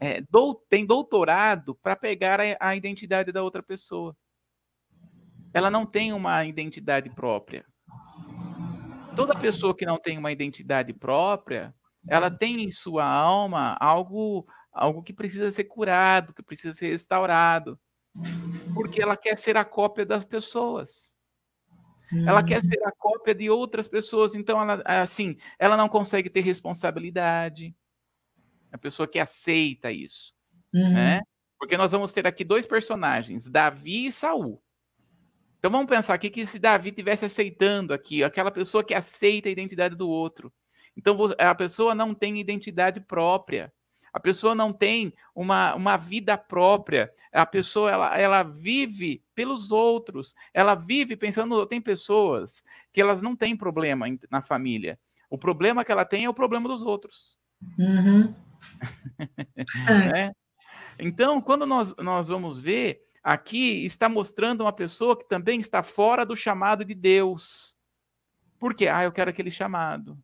[0.00, 4.16] é, do, tem doutorado para pegar a, a identidade da outra pessoa.
[5.52, 7.64] Ela não tem uma identidade própria.
[9.16, 11.74] Toda pessoa que não tem uma identidade própria,
[12.06, 17.78] ela tem em sua alma algo, algo que precisa ser curado, que precisa ser restaurado,
[18.74, 21.16] porque ela quer ser a cópia das pessoas.
[22.26, 22.64] Ela quer hum.
[22.64, 27.74] ser a cópia de outras pessoas, então ela assim, ela não consegue ter responsabilidade,
[28.72, 30.34] a pessoa que aceita isso,
[30.72, 30.92] uhum.
[30.92, 31.20] né?
[31.58, 34.62] Porque nós vamos ter aqui dois personagens, Davi e Saul.
[35.58, 39.52] Então vamos pensar aqui que se Davi tivesse aceitando aqui, aquela pessoa que aceita a
[39.52, 40.52] identidade do outro.
[40.96, 43.72] Então a pessoa não tem identidade própria.
[44.12, 47.12] A pessoa não tem uma, uma vida própria.
[47.32, 50.34] A pessoa ela, ela vive pelos outros.
[50.52, 51.66] Ela vive pensando.
[51.66, 54.98] Tem pessoas que elas não têm problema na família.
[55.28, 57.38] O problema que ela tem é o problema dos outros.
[57.78, 58.34] Uhum.
[60.12, 60.32] Né?
[61.00, 66.26] Então, quando nós, nós vamos ver, aqui está mostrando uma pessoa que também está fora
[66.26, 67.76] do chamado de Deus.
[68.58, 68.88] Por quê?
[68.88, 70.18] Ah, eu quero aquele chamado.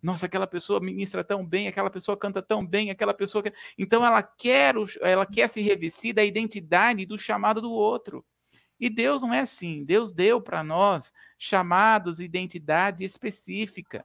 [0.00, 3.42] Nossa, aquela pessoa ministra tão bem, aquela pessoa canta tão bem, aquela pessoa.
[3.76, 8.24] Então ela quer, ela quer se revestir da identidade do chamado do outro.
[8.78, 9.84] E Deus não é assim.
[9.84, 14.04] Deus deu para nós chamados, identidade específica.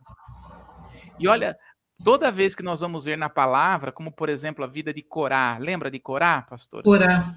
[1.19, 1.55] E olha,
[2.03, 5.57] Toda vez que nós vamos ver na palavra, como por exemplo a vida de Corá,
[5.59, 6.83] lembra de Corá, pastor?
[6.83, 7.35] Corá.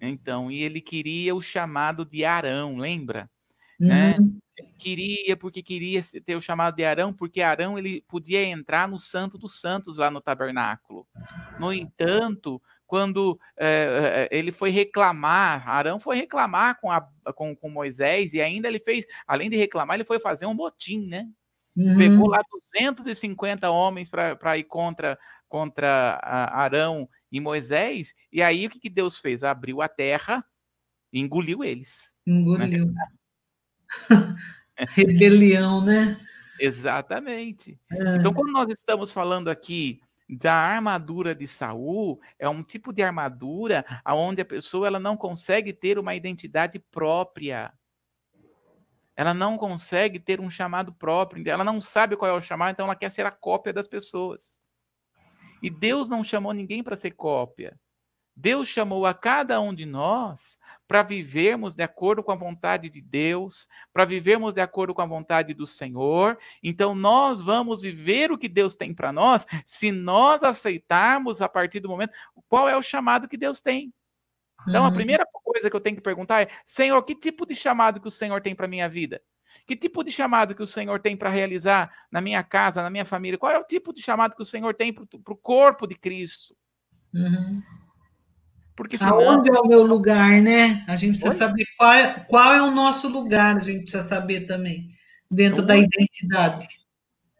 [0.00, 3.30] Então, e ele queria o chamado de Arão, lembra?
[3.78, 3.88] Uhum.
[3.88, 4.16] Né?
[4.78, 9.36] Queria, porque queria ter o chamado de Arão, porque Arão ele podia entrar no Santo
[9.36, 11.06] dos Santos lá no tabernáculo.
[11.60, 18.32] No entanto, quando é, ele foi reclamar, Arão foi reclamar com, a, com, com Moisés,
[18.32, 21.28] e ainda ele fez, além de reclamar, ele foi fazer um motim, né?
[21.76, 21.96] Uhum.
[21.96, 28.80] Pegou lá 250 homens para ir contra, contra Arão e Moisés, e aí o que,
[28.80, 29.42] que Deus fez?
[29.42, 30.44] Abriu a terra
[31.12, 32.14] e engoliu eles.
[32.26, 32.86] Engoliu.
[32.86, 33.08] Né?
[34.88, 36.18] rebelião, né?
[36.58, 37.78] Exatamente.
[37.90, 38.16] É.
[38.16, 43.84] Então, quando nós estamos falando aqui da armadura de Saul, é um tipo de armadura
[44.06, 47.72] onde a pessoa ela não consegue ter uma identidade própria.
[49.16, 52.84] Ela não consegue ter um chamado próprio, ela não sabe qual é o chamado, então
[52.84, 54.58] ela quer ser a cópia das pessoas.
[55.62, 57.78] E Deus não chamou ninguém para ser cópia.
[58.38, 63.00] Deus chamou a cada um de nós para vivermos de acordo com a vontade de
[63.00, 66.38] Deus, para vivermos de acordo com a vontade do Senhor.
[66.62, 71.80] Então, nós vamos viver o que Deus tem para nós se nós aceitarmos a partir
[71.80, 72.12] do momento
[72.46, 73.90] qual é o chamado que Deus tem.
[74.68, 74.88] Então, uhum.
[74.88, 78.08] a primeira coisa que eu tenho que perguntar é: Senhor, que tipo de chamado que
[78.08, 79.20] o Senhor tem para minha vida?
[79.66, 83.04] Que tipo de chamado que o Senhor tem para realizar na minha casa, na minha
[83.04, 83.38] família?
[83.38, 86.54] Qual é o tipo de chamado que o Senhor tem para o corpo de Cristo?
[87.14, 87.62] Uhum.
[88.76, 89.18] Porque senão...
[89.18, 90.84] Aonde é o meu lugar, né?
[90.86, 91.34] A gente precisa Oi?
[91.34, 94.90] saber qual é, qual é o nosso lugar, a gente precisa saber também,
[95.30, 96.68] dentro da identidade.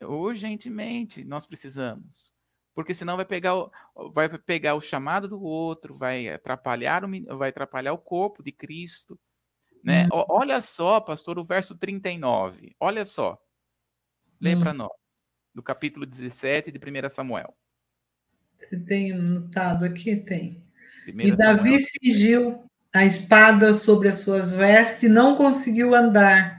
[0.01, 2.33] Urgentemente, nós precisamos.
[2.77, 3.73] Porque senão vai pegar, o,
[4.13, 9.19] vai pegar o chamado do outro, vai atrapalhar o, vai atrapalhar o corpo de Cristo.
[9.83, 10.05] Né?
[10.13, 10.25] Hum.
[10.29, 12.77] Olha só, pastor, o verso 39.
[12.79, 13.43] Olha só.
[14.39, 14.61] Lê hum.
[14.61, 14.93] para nós.
[15.55, 17.57] Do capítulo 17 de 1 Samuel.
[18.59, 20.15] Você tem notado aqui?
[20.15, 20.63] Tem.
[21.05, 26.56] Primeira e Davi cingiu a espada sobre as suas vestes e não conseguiu andar,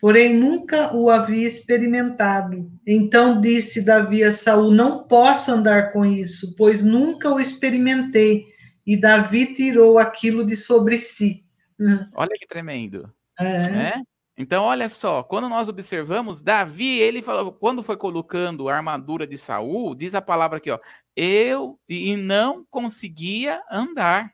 [0.00, 2.70] porém nunca o havia experimentado.
[2.86, 8.46] Então disse Davi a Saul: Não posso andar com isso, pois nunca o experimentei.
[8.86, 11.44] E Davi tirou aquilo de sobre si.
[12.14, 13.12] Olha que tremendo.
[13.38, 13.68] É.
[13.68, 14.02] Né?
[14.38, 19.38] Então, olha só, quando nós observamos, Davi, ele falou, quando foi colocando a armadura de
[19.38, 20.78] Saul, diz a palavra aqui, ó,
[21.16, 24.30] eu e não conseguia andar.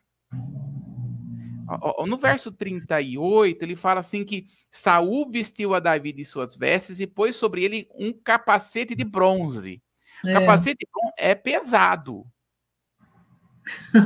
[2.07, 7.07] No verso 38, ele fala assim que Saul vestiu a Davi de suas vestes e
[7.07, 9.81] pôs sobre ele um capacete de bronze.
[10.23, 10.33] O é.
[10.33, 12.25] capacete de bronze é pesado.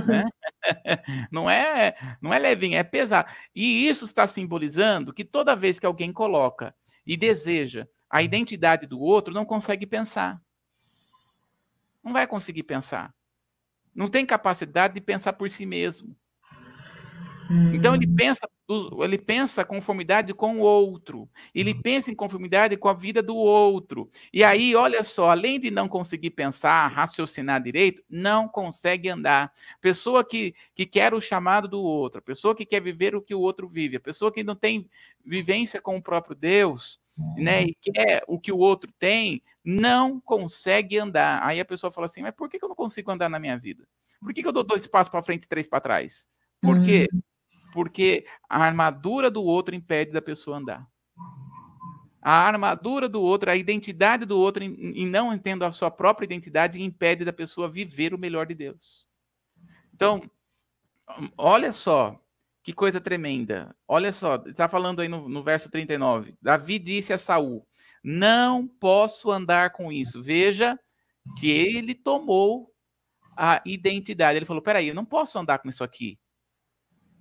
[0.06, 0.26] né?
[1.32, 3.32] não é não é levinho, é pesado.
[3.56, 9.00] E isso está simbolizando que toda vez que alguém coloca e deseja a identidade do
[9.00, 10.42] outro, não consegue pensar.
[12.04, 13.14] Não vai conseguir pensar.
[13.94, 16.16] Não tem capacidade de pensar por si mesmo.
[17.74, 18.16] Então ele hum.
[18.16, 18.50] pensa,
[19.04, 21.30] ele pensa conformidade com o outro.
[21.56, 21.82] Ele uhum.
[21.82, 24.10] pensa em conformidade com a vida do outro.
[24.34, 29.52] E aí, olha só, além de não conseguir pensar, raciocinar direito, não consegue andar.
[29.80, 33.40] Pessoa que, que quer o chamado do outro, pessoa que quer viver o que o
[33.40, 34.90] outro vive, a pessoa que não tem
[35.26, 37.00] vivência com o próprio Deus,
[37.38, 37.68] né, uhum.
[37.68, 41.42] e quer o que o outro tem, não consegue andar.
[41.44, 43.88] Aí a pessoa fala assim: mas por que eu não consigo andar na minha vida?
[44.20, 46.28] Por que eu dou dois passos para frente e três para trás?
[46.60, 47.08] Por quê?
[47.14, 47.22] Uhum
[47.74, 50.88] porque a armadura do outro impede da pessoa andar.
[52.22, 56.82] A armadura do outro, a identidade do outro, e não entendo a sua própria identidade,
[56.82, 59.08] impede da pessoa viver o melhor de Deus.
[59.94, 60.22] Então,
[61.38, 62.20] olha só,
[62.68, 63.74] que coisa tremenda.
[63.88, 66.36] Olha só, está falando aí no, no, verso 39.
[66.42, 67.66] Davi disse a Saul:
[68.04, 70.22] Não posso andar com isso.
[70.22, 70.78] Veja
[71.40, 72.70] que ele tomou
[73.38, 74.38] a identidade.
[74.38, 76.20] Ele falou: Peraí, eu não posso andar com isso aqui.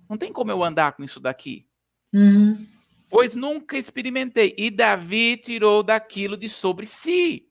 [0.09, 1.67] Não tem como eu andar com isso daqui.
[2.13, 2.65] Uhum.
[3.09, 4.53] Pois nunca experimentei.
[4.57, 7.49] E Davi tirou daquilo de sobre si.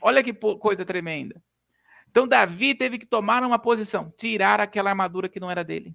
[0.00, 1.42] Olha que coisa tremenda.
[2.10, 5.94] Então Davi teve que tomar uma posição, tirar aquela armadura que não era dele.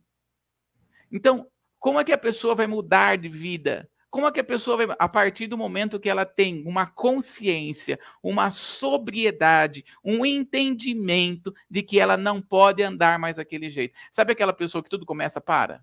[1.11, 1.47] Então,
[1.79, 3.89] como é que a pessoa vai mudar de vida?
[4.11, 7.97] Como é que a pessoa vai, a partir do momento que ela tem uma consciência,
[8.21, 13.97] uma sobriedade, um entendimento de que ela não pode andar mais daquele jeito?
[14.11, 15.81] Sabe aquela pessoa que tudo começa para?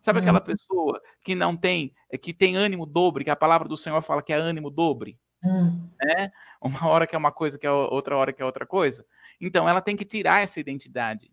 [0.00, 0.22] Sabe hum.
[0.22, 4.22] aquela pessoa que não tem, que tem ânimo dobre, que a palavra do Senhor fala
[4.22, 5.18] que é ânimo dobre?
[5.42, 5.90] Hum.
[6.00, 6.30] Né?
[6.60, 9.04] Uma hora que é uma coisa, que é outra hora que é outra coisa.
[9.40, 11.32] Então, ela tem que tirar essa identidade.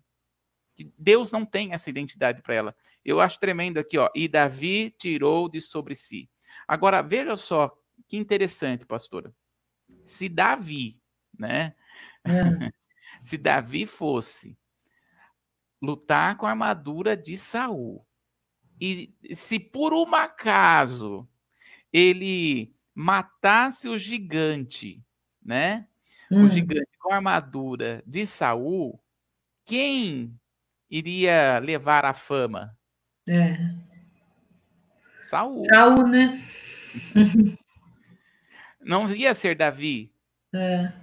[0.75, 2.75] Que Deus não tem essa identidade para ela.
[3.03, 4.09] Eu acho tremendo aqui, ó.
[4.15, 6.29] E Davi tirou de sobre si.
[6.67, 7.75] Agora, veja só
[8.07, 9.33] que interessante, pastora.
[10.05, 10.99] Se Davi,
[11.38, 11.75] né?
[12.23, 12.31] É.
[13.23, 14.57] se Davi fosse
[15.81, 18.05] lutar com a armadura de Saul,
[18.79, 21.27] e se por um acaso
[21.91, 25.03] ele matasse o gigante,
[25.41, 25.88] né?
[26.31, 26.45] Hum.
[26.45, 29.01] O gigante com a armadura de Saul,
[29.65, 30.39] quem
[30.95, 32.77] iria levar a fama?
[33.27, 33.58] É.
[35.23, 35.63] Saul.
[35.65, 36.39] Saul, né?
[38.79, 40.13] Não ia ser Davi.
[40.53, 40.93] É.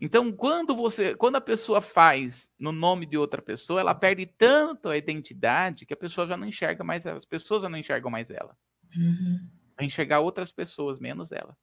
[0.00, 4.88] Então, quando você, quando a pessoa faz no nome de outra pessoa, ela perde tanto
[4.88, 8.30] a identidade que a pessoa já não enxerga mais, as pessoas já não enxergam mais
[8.30, 8.56] ela.
[8.96, 9.48] Uhum.
[9.74, 11.56] Para enxergar outras pessoas, menos ela.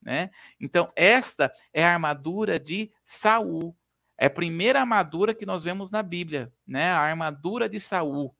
[0.00, 0.30] Né?
[0.58, 3.76] Então, esta é a armadura de Saul.
[4.22, 6.92] É a primeira armadura que nós vemos na Bíblia, né?
[6.92, 8.32] A armadura de Saul.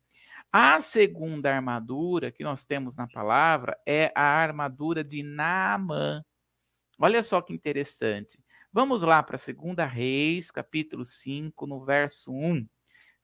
[0.53, 6.25] A segunda armadura que nós temos na palavra é a armadura de Naamã.
[7.01, 8.39] Olha só que interessante.
[8.73, 12.65] Vamos lá para 2 Reis, capítulo 5, no verso 1.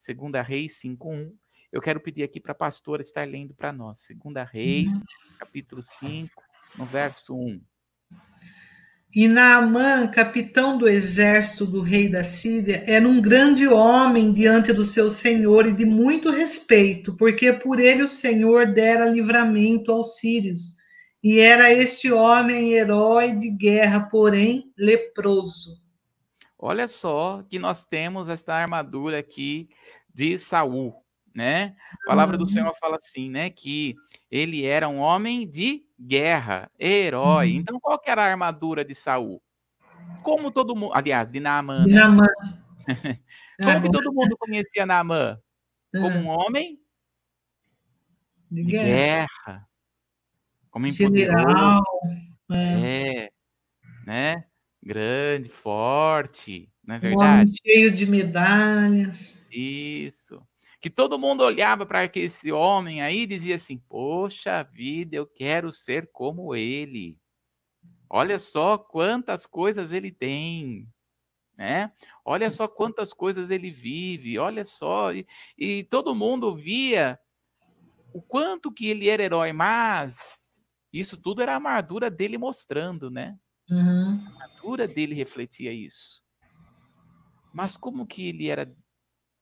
[0.05, 1.37] 2 Reis 5, 1.
[1.71, 4.05] Eu quero pedir aqui para a pastora estar lendo para nós.
[4.13, 5.37] 2 Reis, uhum.
[5.39, 6.43] capítulo 5,
[6.75, 7.61] no verso 1.
[9.15, 14.85] E Naamã, capitão do exército do rei da Síria, era um grande homem diante do
[14.85, 20.77] seu senhor e de muito respeito, porque por ele o Senhor dera livramento aos sírios.
[21.23, 25.81] E era este homem herói de guerra, porém leproso.
[26.57, 29.69] Olha só que nós temos esta armadura aqui
[30.13, 30.93] de Saul,
[31.33, 31.75] né?
[32.03, 32.49] A palavra do uhum.
[32.49, 33.95] Senhor fala assim, né, que
[34.29, 37.51] ele era um homem de guerra, herói.
[37.51, 37.57] Uhum.
[37.57, 39.41] Então, qual que era a armadura de Saul?
[40.23, 41.85] Como todo mundo, aliás, de Naamã.
[41.85, 41.95] Né?
[41.95, 42.27] Naamã.
[43.61, 45.37] Como que todo mundo conhecia Naamã?
[45.91, 46.79] Como um homem
[48.49, 49.27] de guerra.
[49.45, 49.67] Guerra.
[50.71, 51.83] Como General.
[52.51, 53.25] É.
[53.25, 53.29] é.
[54.05, 54.45] Né?
[54.81, 57.51] Grande, forte, não é verdade?
[57.51, 59.35] Um cheio de medalhas.
[59.51, 60.41] Isso
[60.79, 65.71] que todo mundo olhava para esse homem aí e dizia assim: Poxa vida, eu quero
[65.71, 67.17] ser como ele.
[68.09, 70.87] Olha só quantas coisas ele tem,
[71.55, 71.91] né?
[72.23, 75.13] Olha só quantas coisas ele vive, olha só.
[75.13, 77.19] E, e todo mundo via
[78.13, 80.49] o quanto que ele era herói, mas
[80.91, 83.37] isso tudo era a armadura dele mostrando, né?
[83.69, 84.25] Uhum.
[84.39, 86.23] A armadura dele refletia isso.
[87.53, 88.73] Mas como que ele era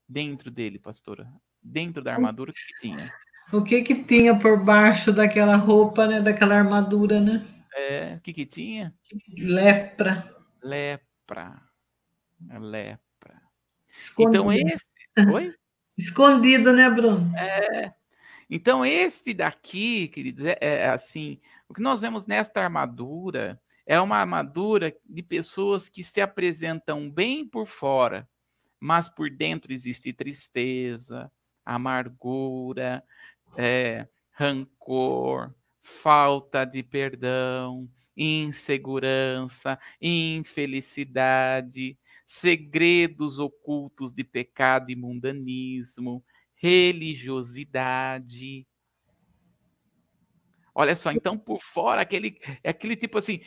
[0.08, 1.28] dentro dele, pastora?
[1.62, 3.14] Dentro da armadura, o que, que tinha?
[3.52, 6.22] O que que tinha por baixo daquela roupa, né?
[6.22, 7.46] Daquela armadura, né?
[7.76, 8.94] É, o que que tinha?
[9.38, 10.24] Lepra.
[10.64, 11.62] Lepra.
[12.60, 13.42] Lepra.
[14.00, 14.52] Escondido.
[14.52, 14.86] Então esse...
[15.32, 15.54] Oi?
[15.98, 17.36] Escondido, né, Bruno?
[17.36, 17.94] É.
[18.50, 24.18] Então esse daqui, queridos, é, é assim, o que nós vemos nesta armadura é uma
[24.18, 28.28] armadura de pessoas que se apresentam bem por fora,
[28.80, 31.30] mas por dentro existe tristeza,
[31.66, 33.04] amargura,
[33.58, 46.24] é, rancor, falta de perdão, insegurança, infelicidade, segredos ocultos de pecado e mundanismo,
[46.56, 48.66] religiosidade.
[50.74, 53.42] Olha só, então por fora aquele é aquele tipo assim,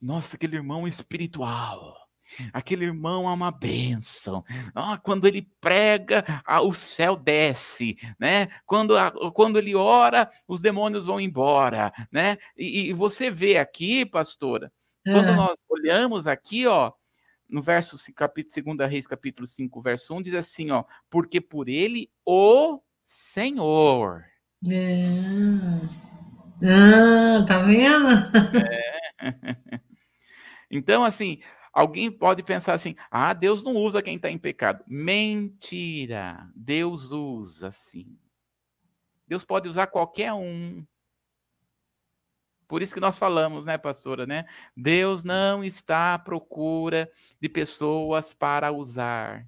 [0.00, 2.09] nossa, aquele irmão espiritual.
[2.52, 4.44] Aquele irmão é uma bênção.
[4.74, 8.48] Ah, quando ele prega, ah, o céu desce, né?
[8.66, 8.94] Quando,
[9.32, 12.38] quando ele ora, os demônios vão embora, né?
[12.56, 14.72] E, e você vê aqui, pastora,
[15.04, 16.92] quando nós olhamos aqui, ó,
[17.48, 22.10] no verso capítulo 2 Reis, capítulo 5, verso 1, diz assim, ó, porque por ele
[22.24, 24.24] o Senhor.
[24.68, 25.08] É.
[26.62, 28.08] Ah, tá vendo?
[28.58, 29.80] É.
[30.72, 31.40] Então, assim,
[31.72, 34.84] Alguém pode pensar assim: ah, Deus não usa quem está em pecado.
[34.86, 36.50] Mentira!
[36.54, 38.18] Deus usa sim.
[39.26, 40.84] Deus pode usar qualquer um.
[42.66, 44.46] Por isso que nós falamos, né, pastora, né?
[44.76, 47.10] Deus não está à procura
[47.40, 49.46] de pessoas para usar.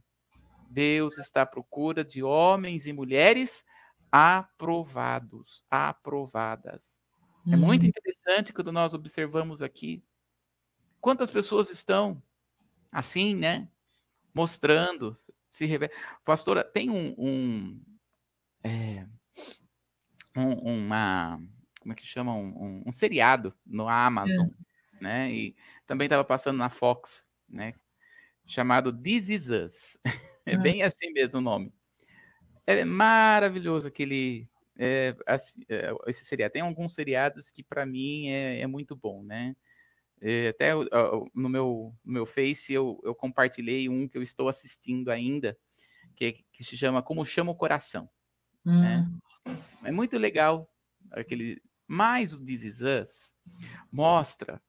[0.69, 3.65] Deus está à procura de homens e mulheres
[4.11, 6.99] aprovados, aprovadas.
[7.51, 7.89] É muito uhum.
[7.89, 10.03] interessante quando nós observamos aqui
[11.03, 12.23] Quantas pessoas estão
[12.93, 13.69] assim, né?
[14.33, 15.17] Mostrando,
[15.51, 15.99] se revelando.
[16.25, 17.83] Pastora, tem um, um,
[18.63, 19.05] é,
[20.37, 21.43] um, uma,
[21.81, 22.33] como é que chama?
[22.35, 25.03] Um, um seriado no Amazon, é.
[25.03, 25.33] né?
[25.33, 25.57] E
[25.89, 27.75] também estava passando na Fox, né?
[28.47, 29.99] Chamado This Is Us.
[30.45, 31.73] É bem assim mesmo o nome.
[32.67, 35.15] É maravilhoso aquele é,
[35.69, 36.53] é, esse seriado.
[36.53, 39.55] Tem alguns seriados que para mim é, é, muito bom, né?
[40.25, 40.73] É, até
[41.35, 45.59] no meu, no meu Face eu, eu compartilhei um que eu estou assistindo ainda,
[46.15, 48.09] que, que se chama Como Chama o Coração.
[48.65, 48.99] Né?
[48.99, 49.21] Hum.
[49.45, 49.63] Né?
[49.83, 50.73] É muito legal
[51.11, 51.61] aquele.
[51.89, 53.35] Mas o This Is Us
[53.91, 54.63] mostra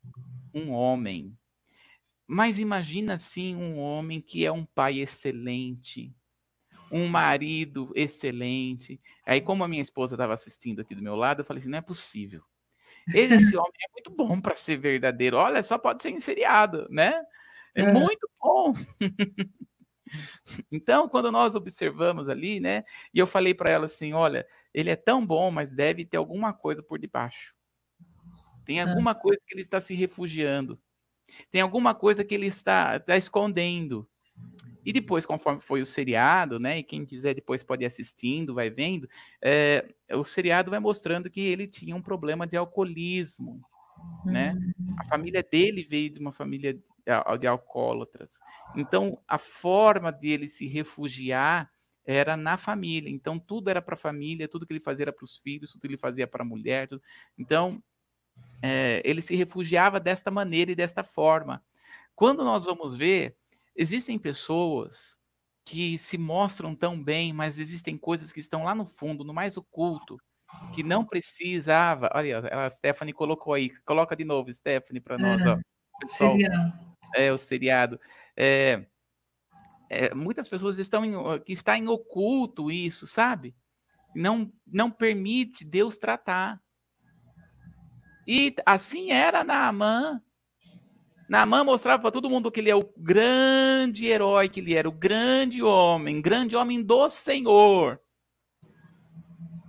[0.51, 1.37] um homem.
[2.25, 6.15] Mas imagina assim um homem que é um pai excelente,
[6.91, 8.99] um marido excelente.
[9.23, 11.77] Aí, como a minha esposa estava assistindo aqui do meu lado, eu falei assim: não
[11.77, 12.43] é possível.
[13.13, 15.37] Esse homem é muito bom para ser verdadeiro.
[15.37, 17.21] Olha, só pode ser inseriado, né?
[17.75, 17.91] É, é.
[17.91, 18.73] muito bom.
[20.71, 22.83] então, quando nós observamos ali, né?
[23.13, 26.53] E eu falei para ela assim: olha, ele é tão bom, mas deve ter alguma
[26.53, 27.53] coisa por debaixo.
[28.65, 30.79] Tem alguma coisa que ele está se refugiando.
[31.51, 34.09] Tem alguma coisa que ele está, está escondendo.
[34.85, 36.79] E depois, conforme foi o seriado, né?
[36.79, 39.09] E quem quiser depois pode ir assistindo, vai vendo.
[39.41, 43.61] É, o seriado vai mostrando que ele tinha um problema de alcoolismo,
[44.25, 44.53] né?
[44.53, 44.95] Uhum.
[44.99, 46.83] A família dele veio de uma família de,
[47.39, 48.39] de alcoólatras.
[48.75, 51.71] Então, a forma de ele se refugiar
[52.05, 53.09] era na família.
[53.09, 55.81] Então, tudo era para a família, tudo que ele fazia era para os filhos, tudo
[55.81, 56.89] que ele fazia para a mulher.
[56.89, 57.01] Tudo.
[57.37, 57.81] Então,
[58.61, 61.63] é, ele se refugiava desta maneira e desta forma.
[62.15, 63.35] Quando nós vamos ver,
[63.75, 65.17] existem pessoas
[65.65, 69.57] que se mostram tão bem, mas existem coisas que estão lá no fundo, no mais
[69.57, 70.17] oculto,
[70.73, 72.09] que não precisava.
[72.13, 73.69] Olha, a Stephanie colocou aí.
[73.85, 75.41] Coloca de novo, Stephanie, para nós.
[75.41, 75.59] É, ó.
[75.99, 76.73] Pessoal, seriado.
[77.15, 77.99] É, o seriado.
[78.35, 78.85] É,
[79.89, 81.13] é, muitas pessoas estão em,
[81.45, 83.55] que está em oculto isso, sabe?
[84.15, 86.61] Não, não permite Deus tratar.
[88.27, 90.21] E assim era Naamã.
[91.27, 94.91] Naamã mostrava para todo mundo que ele é o grande herói, que ele era o
[94.91, 97.99] grande homem, grande homem do Senhor.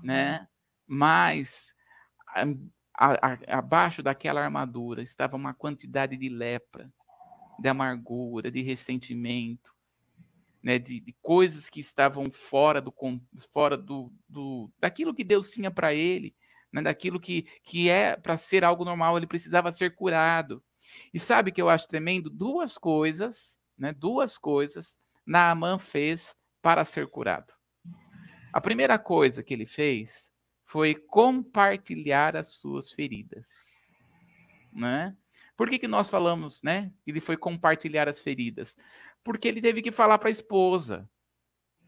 [0.02, 0.46] Né?
[0.86, 1.74] Mas
[2.28, 2.42] a,
[2.94, 6.92] a, abaixo daquela armadura estava uma quantidade de lepra,
[7.58, 9.72] de amargura, de ressentimento,
[10.62, 12.92] né, de, de, coisas que estavam fora do
[13.52, 16.34] fora do, do daquilo que Deus tinha para ele,
[16.72, 20.62] né, daquilo que, que é para ser algo normal, ele precisava ser curado.
[21.12, 22.28] E sabe que eu acho tremendo?
[22.30, 27.52] Duas coisas, né, duas coisas Naaman fez para ser curado.
[28.52, 30.32] A primeira coisa que ele fez
[30.64, 33.92] foi compartilhar as suas feridas,
[34.72, 35.16] né?
[35.56, 36.92] Por que, que nós falamos, né?
[37.06, 38.76] Ele foi compartilhar as feridas?
[39.22, 41.08] Porque ele teve que falar para a esposa.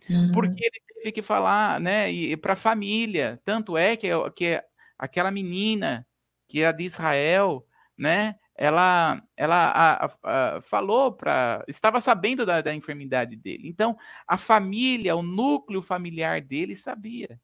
[0.09, 0.31] Uhum.
[0.33, 2.11] Porque ele teve que falar, né?
[2.11, 3.41] E, para a família.
[3.45, 4.63] Tanto é que, que
[4.97, 6.07] aquela menina
[6.49, 7.67] que era de Israel,
[7.99, 8.37] né?
[8.59, 13.69] Ela, ela a, a, a, falou para, estava sabendo da, da enfermidade dele.
[13.69, 13.97] Então,
[14.27, 17.41] a família, o núcleo familiar dele sabia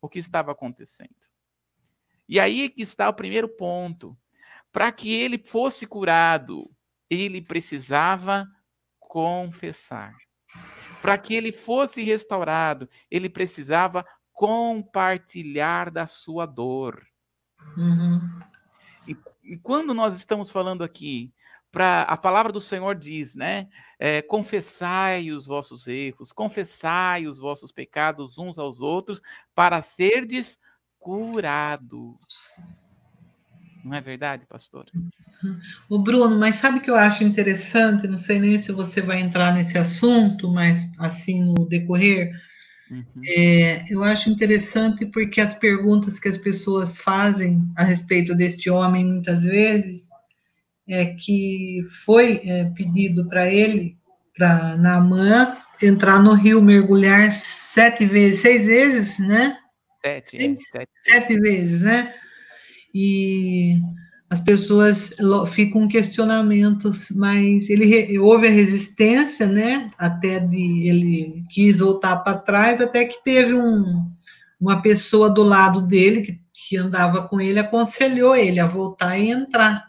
[0.00, 1.10] o que estava acontecendo.
[2.28, 4.16] E aí que está o primeiro ponto.
[4.72, 6.68] Para que ele fosse curado,
[7.08, 8.48] ele precisava
[8.98, 10.16] confessar.
[11.00, 17.06] Para que ele fosse restaurado, ele precisava compartilhar da sua dor.
[17.76, 18.40] Uhum.
[19.44, 21.32] E, quando nós estamos falando aqui,
[21.70, 23.68] para a palavra do Senhor diz, né?
[23.98, 29.20] É, confessai os vossos erros, confessai os vossos pecados uns aos outros,
[29.54, 30.58] para serdes
[30.98, 32.16] curados.
[33.84, 34.86] Não é verdade, pastor?
[35.90, 38.06] O Bruno, mas sabe que eu acho interessante?
[38.06, 42.32] Não sei nem se você vai entrar nesse assunto, mas assim no decorrer.
[42.94, 43.22] Uhum.
[43.26, 49.04] É, eu acho interessante porque as perguntas que as pessoas fazem a respeito deste homem,
[49.04, 50.08] muitas vezes,
[50.88, 53.96] é que foi é, pedido para ele,
[54.36, 59.56] para Naamã, entrar no rio, mergulhar sete vezes, seis vezes, né?
[60.04, 60.90] Sete, é, sete.
[61.02, 62.14] sete vezes, né?
[62.94, 63.80] e
[64.34, 65.14] as pessoas
[65.52, 69.92] ficam questionamentos, mas ele houve a resistência, né?
[69.96, 74.10] Até de ele quis voltar para trás, até que teve um,
[74.60, 79.30] uma pessoa do lado dele que, que andava com ele aconselhou ele a voltar e
[79.30, 79.86] entrar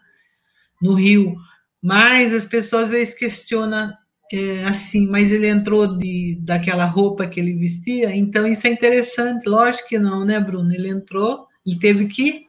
[0.80, 1.36] no rio.
[1.82, 3.92] Mas as pessoas às vezes questionam
[4.32, 9.50] é, assim, mas ele entrou de, daquela roupa que ele vestia, então isso é interessante.
[9.50, 10.72] Lógico que não, né, Bruno?
[10.72, 12.46] Ele entrou, ele teve que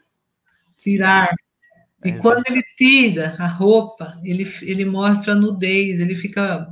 [0.76, 1.34] tirar.
[2.04, 6.68] E é, quando ele tira a roupa, ele, ele mostra a nudez, ele fica.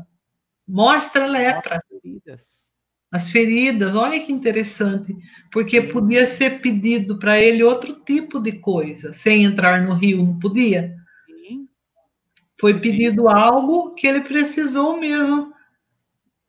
[0.66, 1.76] Mostra a lepra.
[1.76, 2.70] As feridas.
[3.10, 5.16] As feridas, olha que interessante,
[5.52, 5.88] porque Sim.
[5.88, 10.96] podia ser pedido para ele outro tipo de coisa, sem entrar no rio, não podia?
[11.26, 11.68] Sim.
[12.58, 13.28] Foi pedido Sim.
[13.36, 15.54] algo que ele precisou mesmo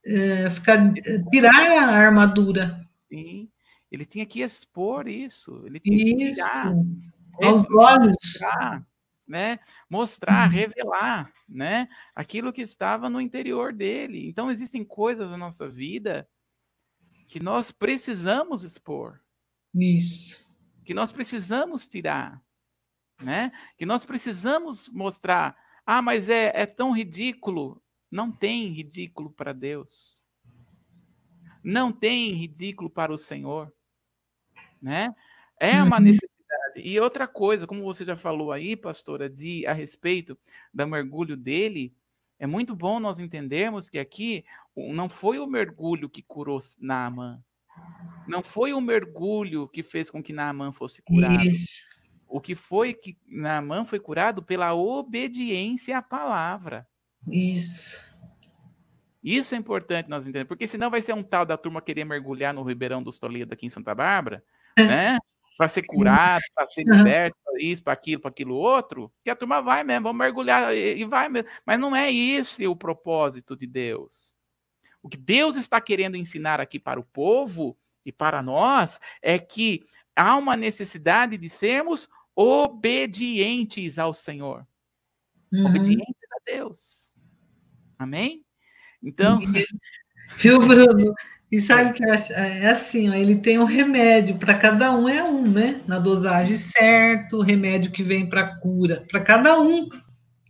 [0.06, 0.92] é, ficar,
[1.30, 2.82] tirar a armadura.
[3.10, 3.48] Sim,
[3.92, 6.74] ele tinha que expor isso, ele tinha que tirar
[7.44, 8.16] aos olhos.
[8.16, 8.88] Mostrar,
[9.28, 9.60] né?
[9.90, 10.54] Mostrar, uhum.
[10.54, 11.88] revelar, né?
[12.16, 14.28] Aquilo que estava no interior dele.
[14.28, 16.28] Então existem coisas na nossa vida
[17.28, 19.20] que nós precisamos expor.
[19.74, 20.46] Isso.
[20.86, 22.42] Que nós precisamos tirar,
[23.22, 23.52] né?
[23.78, 25.58] Que nós precisamos mostrar.
[25.86, 27.82] Ah, mas é, é tão ridículo.
[28.12, 30.24] Não tem ridículo para Deus.
[31.64, 33.74] Não tem ridículo para o Senhor,
[34.80, 35.16] né?
[35.60, 36.35] É uma necessidade uhum.
[36.76, 40.38] E outra coisa, como você já falou aí, pastora, de a respeito
[40.74, 41.94] do mergulho dele,
[42.38, 44.44] é muito bom nós entendermos que aqui
[44.76, 47.42] não foi o mergulho que curou Naaman.
[48.28, 51.44] Não foi o mergulho que fez com que Naaman fosse curado.
[51.44, 51.96] Isso.
[52.28, 56.88] O que foi que Naamã foi curado pela obediência à palavra.
[57.28, 58.14] Isso.
[59.24, 62.54] Isso é importante nós entendermos, porque senão vai ser um tal da turma querer mergulhar
[62.54, 64.44] no Ribeirão dos Toledo aqui em Santa Bárbara,
[64.78, 65.18] né?
[65.58, 69.36] Para ser curado, para ser liberto, para isso, para aquilo, para aquilo outro, que a
[69.36, 71.50] turma vai mesmo, vamos mergulhar e vai mesmo.
[71.66, 74.36] Mas não é esse o propósito de Deus.
[75.02, 79.86] O que Deus está querendo ensinar aqui para o povo e para nós é que
[80.16, 84.68] há uma necessidade de sermos obedientes ao Senhor.
[85.54, 85.68] Uhum.
[85.68, 87.16] Obedientes a Deus.
[87.98, 88.44] Amém?
[89.02, 89.40] Então.
[90.36, 91.14] Viu, Bruno?
[91.52, 92.16] E sabe que é,
[92.64, 95.82] é assim, ó, ele tem um remédio, para cada um é um, né?
[95.88, 99.06] Na dosagem certa, o remédio que vem para cura.
[99.10, 99.88] Para cada um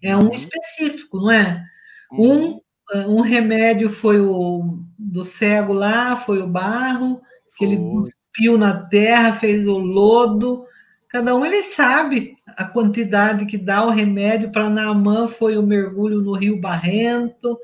[0.02, 0.34] é um uhum.
[0.34, 1.64] específico, não é?
[2.12, 2.60] Um,
[2.94, 3.18] uhum.
[3.18, 7.22] um remédio foi o do cego lá, foi o barro,
[7.56, 10.66] que ele cuspiu na terra, fez o lodo.
[11.10, 14.52] Cada um ele sabe a quantidade que dá o remédio.
[14.52, 17.60] Para Naamã foi o mergulho no rio Barrento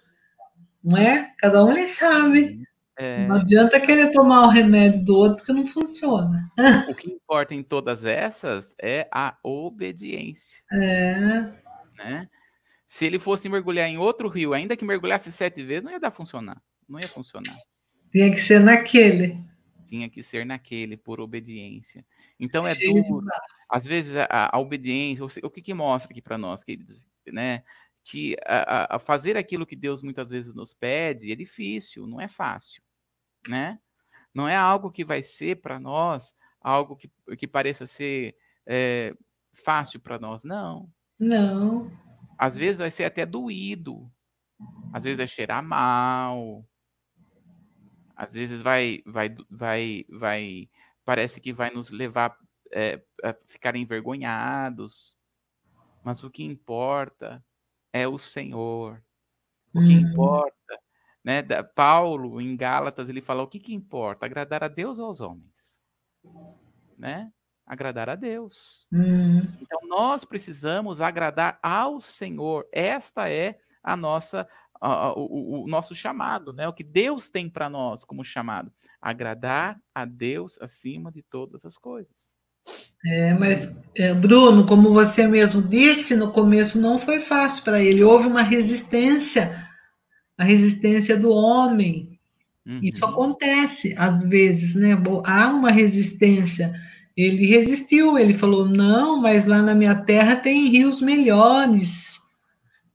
[0.84, 1.32] não é?
[1.38, 2.62] Cada um ele sabe.
[2.98, 3.26] É...
[3.28, 6.52] Não adianta querer tomar o remédio do outro que não funciona.
[6.90, 10.62] O que importa em todas essas é a obediência.
[10.82, 11.52] É.
[11.98, 12.30] Né?
[12.88, 16.12] Se ele fosse mergulhar em outro rio, ainda que mergulhasse sete vezes, não ia dar
[16.12, 16.62] funcionar.
[16.88, 17.56] Não ia funcionar.
[18.12, 19.40] Tinha que ser naquele.
[19.88, 22.06] Tinha que ser naquele, por obediência.
[22.40, 23.26] Então é duro.
[23.70, 27.64] Às vezes a, a obediência, o que, que mostra aqui para nós, queridos, né?
[28.04, 32.28] Que a, a, fazer aquilo que Deus muitas vezes nos pede é difícil, não é
[32.28, 32.82] fácil,
[33.48, 33.80] né?
[34.34, 38.36] Não é algo que vai ser para nós algo que, que pareça ser
[38.66, 39.16] é,
[39.54, 40.90] fácil para nós, não.
[41.20, 41.92] Não.
[42.38, 44.12] Às vezes vai ser até doído,
[44.94, 46.66] às vezes vai cheirar mal,
[48.16, 50.70] às vezes vai, vai, vai, vai,
[51.04, 52.38] parece que vai nos levar
[52.72, 55.18] é, a ficar envergonhados.
[56.04, 57.44] Mas o que importa
[57.94, 59.02] é o Senhor.
[59.74, 60.02] O que uhum.
[60.02, 60.80] importa,
[61.24, 61.42] né?
[61.76, 64.26] Paulo, em Gálatas, ele fala: o que, que importa?
[64.26, 65.80] Agradar a Deus ou aos homens?
[66.98, 67.32] Né?
[67.66, 68.88] Agradar a Deus.
[68.92, 69.40] Uhum.
[69.62, 72.68] Então, nós precisamos agradar ao Senhor.
[72.72, 74.48] Esta é a nossa
[74.82, 76.68] o, o, o, nosso chamado, né?
[76.68, 81.78] O que Deus tem para nós como chamado, agradar a Deus acima de todas as
[81.78, 82.36] coisas.
[83.06, 88.04] É, mas, é, Bruno, como você mesmo disse, no começo não foi fácil para ele.
[88.04, 89.68] Houve uma resistência,
[90.38, 92.20] a resistência do homem.
[92.66, 92.80] Uhum.
[92.84, 94.92] Isso acontece às vezes, né?
[95.26, 96.74] Há uma resistência.
[97.18, 102.20] Ele resistiu, ele falou: não, mas lá na minha terra tem rios melhores.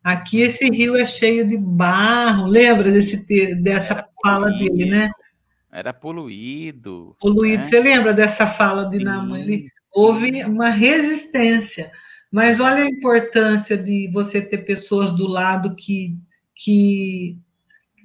[0.03, 2.47] Aqui esse rio é cheio de barro.
[2.47, 3.17] Lembra desse,
[3.57, 5.11] dessa fala dele, né?
[5.77, 7.15] Era poluído.
[7.21, 7.59] Poluído.
[7.59, 7.63] Né?
[7.63, 9.45] Você lembra dessa fala de Naaman?
[9.93, 11.93] houve uma resistência.
[12.33, 16.17] Mas olha a importância de você ter pessoas do lado que,
[16.55, 17.39] que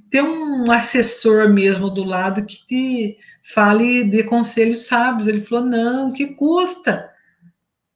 [0.09, 5.27] ter um assessor mesmo do lado que te fale de conselhos sábios.
[5.27, 7.09] Ele falou: não, que custa?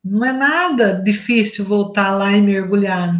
[0.01, 3.13] Não é nada difícil voltar lá e mergulhar.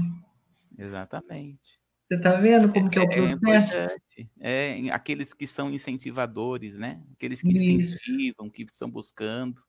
[0.77, 1.59] Exatamente.
[2.07, 3.77] Você está vendo como é, que é o é processo?
[3.77, 3.97] É,
[4.39, 7.01] é, aqueles que são incentivadores, né?
[7.13, 7.63] Aqueles que Isso.
[7.63, 9.61] incentivam, que estão buscando.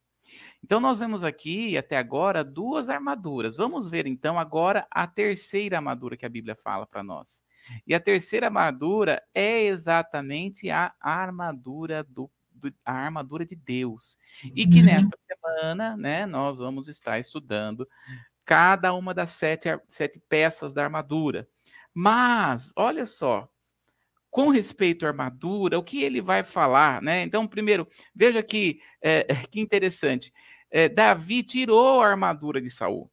[0.62, 3.56] Então, nós vemos aqui, até agora, duas armaduras.
[3.56, 7.44] Vamos ver, então, agora a terceira armadura que a Bíblia fala para nós.
[7.86, 14.16] E a terceira armadura é exatamente a armadura do, do a armadura de Deus.
[14.54, 14.86] E que uhum.
[14.86, 17.88] nesta semana, né, nós vamos estar estudando
[18.44, 21.48] cada uma das sete, sete peças da armadura.
[21.92, 23.50] Mas, olha só,
[24.36, 27.22] com respeito à armadura, o que ele vai falar, né?
[27.22, 30.30] Então, primeiro, veja que, é, que interessante.
[30.70, 33.10] É, Davi tirou a armadura de Saul.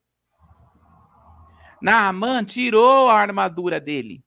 [1.80, 4.22] Naamã tirou a armadura dele.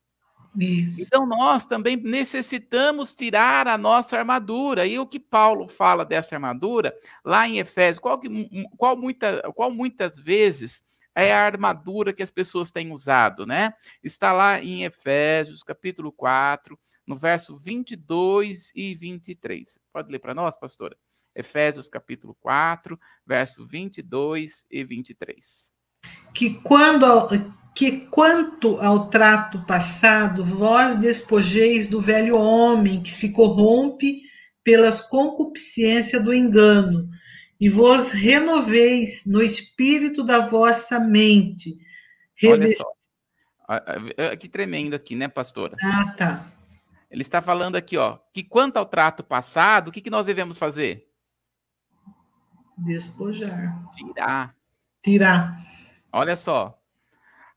[0.59, 0.99] Isso.
[0.99, 4.87] Então, nós também necessitamos tirar a nossa armadura.
[4.87, 8.27] E o que Paulo fala dessa armadura, lá em Efésios, qual, que,
[8.75, 10.83] qual, muita, qual muitas vezes
[11.17, 13.73] é a armadura que as pessoas têm usado, né?
[14.03, 16.77] Está lá em Efésios, capítulo 4,
[17.07, 19.79] no verso 22 e 23.
[19.93, 20.95] Pode ler para nós, pastora?
[21.33, 25.71] Efésios, capítulo 4, verso 22 e 23.
[26.33, 27.05] Que quando
[27.73, 34.23] que quanto ao trato passado, vós despojeis do velho homem que se corrompe
[34.63, 37.07] pelas concupiscências do engano,
[37.59, 41.77] e vos renoveis no espírito da vossa mente.
[42.43, 42.91] Olha só.
[44.39, 45.77] Que tremendo aqui, né, pastora?
[45.81, 46.51] Ah, tá.
[47.09, 50.57] Ele está falando aqui, ó, que quanto ao trato passado, o que, que nós devemos
[50.57, 51.07] fazer?
[52.77, 53.89] Despojar.
[53.95, 54.55] Tirar.
[55.01, 55.61] Tirar.
[56.11, 56.79] Olha só.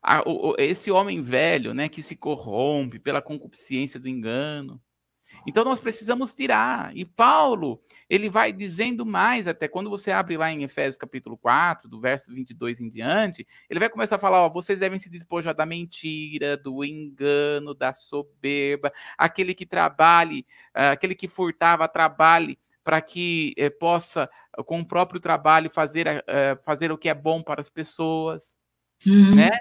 [0.01, 4.81] A, o, esse homem velho, né, que se corrompe pela concupiscência do engano,
[5.45, 6.95] então nós precisamos tirar.
[6.95, 11.89] E Paulo, ele vai dizendo mais, até quando você abre lá em Efésios capítulo 4,
[11.89, 15.53] do verso 22 em diante, ele vai começar a falar, ó, vocês devem se despojar
[15.53, 22.99] da mentira, do engano, da soberba, aquele que trabalhe, uh, aquele que furtava, trabalhe para
[22.99, 24.27] que eh, possa,
[24.65, 28.57] com o próprio trabalho, fazer, uh, fazer o que é bom para as pessoas,
[29.05, 29.35] uhum.
[29.35, 29.51] né?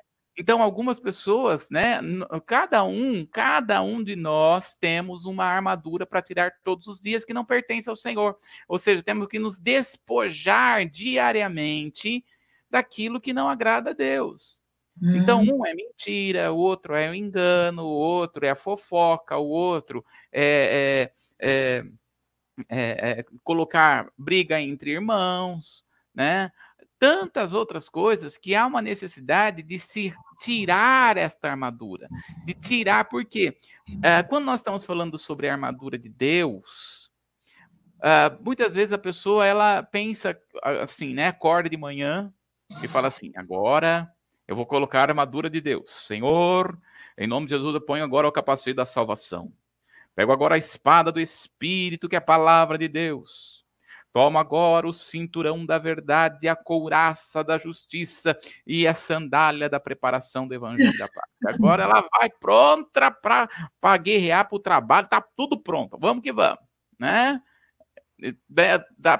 [0.41, 2.01] Então, algumas pessoas, né,
[2.47, 7.35] cada um, cada um de nós temos uma armadura para tirar todos os dias que
[7.35, 8.39] não pertence ao Senhor.
[8.67, 12.25] Ou seja, temos que nos despojar diariamente
[12.71, 14.63] daquilo que não agrada a Deus.
[15.03, 15.59] Então, uhum.
[15.59, 20.03] um é mentira, o outro é o engano, o outro é a fofoca, o outro
[20.33, 21.85] é, é,
[22.67, 25.85] é, é colocar briga entre irmãos,
[26.15, 26.51] né?
[27.01, 32.07] Tantas outras coisas que há uma necessidade de se tirar esta armadura.
[32.45, 33.57] De tirar, porque
[33.89, 37.11] uh, quando nós estamos falando sobre a armadura de Deus,
[37.97, 40.39] uh, muitas vezes a pessoa ela pensa
[40.83, 41.29] assim, né?
[41.29, 42.31] Acorda de manhã
[42.83, 44.13] e fala assim: agora
[44.47, 45.91] eu vou colocar a armadura de Deus.
[45.91, 46.79] Senhor,
[47.17, 49.51] em nome de Jesus, eu ponho agora o capacete da salvação.
[50.15, 53.60] Pego agora a espada do Espírito, que é a palavra de Deus
[54.13, 58.37] Toma agora o cinturão da verdade, a couraça da justiça
[58.67, 61.55] e a sandália da preparação do evangelho da paz.
[61.55, 65.97] Agora ela vai pronta para guerrear para o trabalho, tá tudo pronto.
[65.99, 66.59] Vamos que vamos,
[66.99, 67.41] né?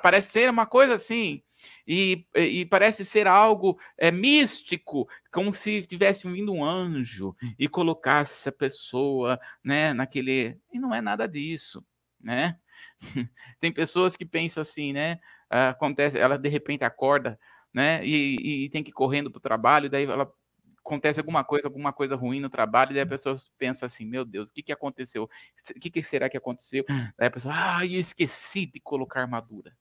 [0.03, 1.43] Parece ser uma coisa assim,
[1.87, 8.49] e, e, parece ser algo é, místico, como se tivesse vindo um anjo e colocasse
[8.49, 10.59] a pessoa né, naquele.
[10.73, 11.85] E não é nada disso,
[12.21, 12.59] né?
[13.61, 15.21] Tem pessoas que pensam assim, né?
[15.49, 17.39] Acontece, ela de repente acorda,
[17.73, 18.05] né?
[18.05, 20.31] E, e tem que ir correndo para o trabalho, daí ela
[20.79, 24.25] acontece alguma coisa, alguma coisa ruim no trabalho, e daí a pessoa pensa assim, meu
[24.25, 25.25] Deus, o que, que aconteceu?
[25.25, 26.85] O que, que será que aconteceu?
[27.17, 29.77] Daí a pessoa, ah, esqueci de colocar armadura,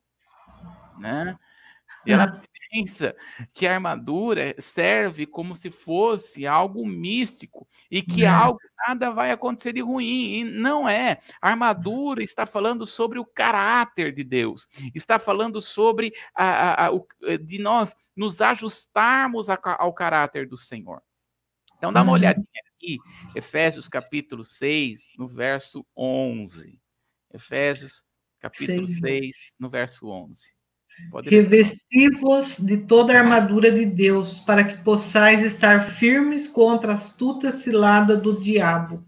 [0.98, 1.38] né?
[2.06, 3.16] E ela pensa
[3.54, 8.28] que a armadura serve como se fosse algo místico e que é.
[8.28, 10.40] algo nada vai acontecer de ruim.
[10.40, 11.20] E não é.
[11.42, 16.94] A armadura está falando sobre o caráter de Deus, está falando sobre a, a, a,
[16.94, 21.02] o, eh, de nós nos ajustarmos ao caráter do Senhor.
[21.78, 22.46] Então dá uma olhadinha
[22.76, 22.98] aqui,
[23.34, 26.78] Efésios capítulo 6, no verso 11.
[27.34, 28.06] Efésios
[28.40, 30.59] capítulo 6, 6 no verso 11.
[31.24, 37.54] Revesti-vos de toda a armadura de Deus, para que possais estar firmes contra a astuta
[37.54, 39.06] cilada do diabo.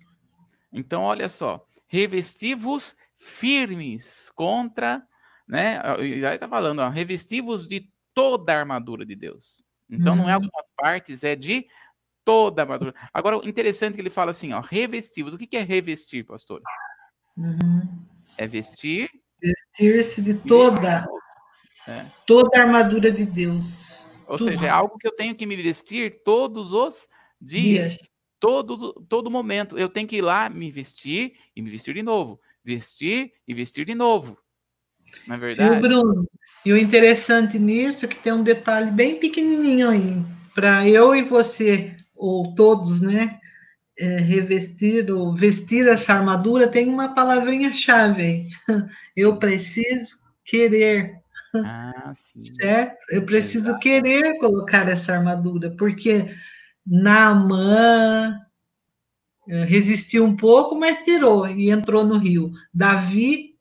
[0.71, 5.03] Então, olha só, revesti-vos firmes contra,
[5.47, 5.82] né?
[6.19, 9.63] Já está falando, ó, revesti-vos de toda a armadura de Deus.
[9.89, 10.43] Então, não é uhum.
[10.45, 11.67] algumas partes, é de
[12.23, 12.95] toda a armadura.
[13.13, 15.34] Agora, interessante que ele fala assim, ó, revesti-vos.
[15.34, 16.61] O que é revestir, pastor?
[17.36, 18.05] Uhum.
[18.38, 19.09] É vestir.
[19.41, 21.05] Vestir-se de toda
[21.88, 22.05] é.
[22.25, 24.09] Toda a armadura de Deus.
[24.27, 24.51] Ou Tudo.
[24.51, 27.07] seja, é algo que eu tenho que me vestir todos os
[27.39, 27.91] dias.
[27.91, 28.11] dias.
[28.39, 29.77] Todos, todo momento.
[29.77, 32.39] Eu tenho que ir lá, me vestir e me vestir de novo.
[32.63, 34.38] Vestir e vestir de novo.
[35.27, 35.69] Na é verdade.
[35.69, 36.27] Viu, Bruno?
[36.65, 40.17] E o interessante nisso é que tem um detalhe bem pequenininho aí.
[40.53, 43.39] Para eu e você, ou todos, né?
[43.99, 48.47] É, revestir ou vestir essa armadura, tem uma palavrinha-chave aí.
[49.15, 51.20] Eu preciso querer.
[51.54, 52.41] Ah, sim.
[52.62, 53.06] Certo?
[53.10, 53.80] Eu preciso Exato.
[53.80, 56.34] querer colocar essa armadura, porque
[56.86, 58.39] Naamã
[59.47, 62.52] eh, resistiu um pouco, mas tirou e entrou no rio.
[62.74, 63.52] Davi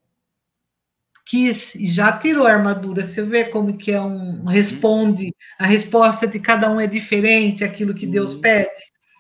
[1.24, 3.04] quis e já tirou a armadura.
[3.04, 4.44] Você vê como que é um uhum.
[4.46, 8.40] responde, a resposta de cada um é diferente, aquilo que Deus uhum.
[8.40, 8.70] pede.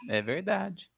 [0.08, 0.90] É verdade.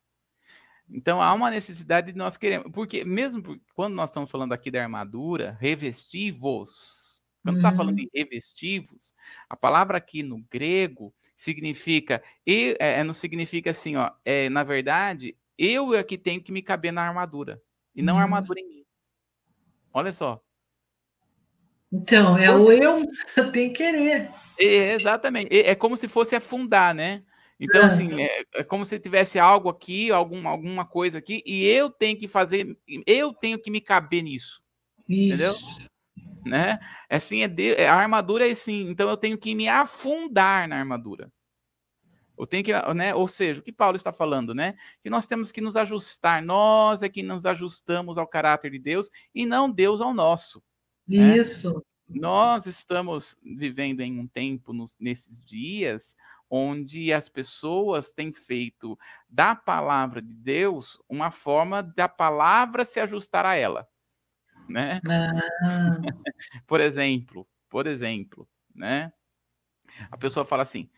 [0.91, 4.83] Então há uma necessidade de nós queremos, porque mesmo quando nós estamos falando aqui da
[4.83, 7.01] armadura, revestivos,
[7.43, 7.76] quando está uhum.
[7.76, 9.14] falando em revestivos,
[9.49, 14.62] a palavra aqui no grego significa, e, é, é, não significa assim, ó, é, na
[14.62, 17.61] verdade, eu é que tenho que me caber na armadura,
[17.95, 18.22] e não a uhum.
[18.22, 18.84] armadura em mim.
[19.93, 20.40] Olha só.
[21.93, 23.03] Então, é o eu,
[23.36, 24.30] eu tenho que querer.
[24.59, 25.55] É, exatamente.
[25.55, 27.22] É, é como se fosse afundar, né?
[27.61, 31.90] Então, assim, é, é, como se tivesse algo aqui, algum, alguma coisa aqui, e eu
[31.90, 32.76] tenho que fazer,
[33.07, 34.61] eu tenho que me caber nisso.
[35.09, 35.34] Isso.
[35.34, 35.91] Entendeu?
[36.45, 36.78] Né?
[37.09, 40.68] É assim, é, de, é a armadura é assim, então eu tenho que me afundar
[40.68, 41.30] na armadura.
[42.38, 43.14] Eu tenho que, né?
[43.14, 44.74] Ou seja, o que Paulo está falando, né?
[45.03, 49.11] Que nós temos que nos ajustar, nós é que nos ajustamos ao caráter de Deus
[49.34, 50.62] e não Deus ao nosso.
[51.07, 51.36] Né?
[51.36, 51.84] Isso.
[52.09, 56.14] nós estamos vivendo em um tempo nos, nesses dias
[56.49, 63.47] onde as pessoas têm feito da palavra de Deus uma forma da palavra se ajustar
[63.47, 63.88] a ela,
[64.69, 65.01] né?
[65.09, 66.01] Ah.
[66.67, 69.13] por exemplo, por exemplo, né?
[70.11, 70.91] A pessoa fala assim: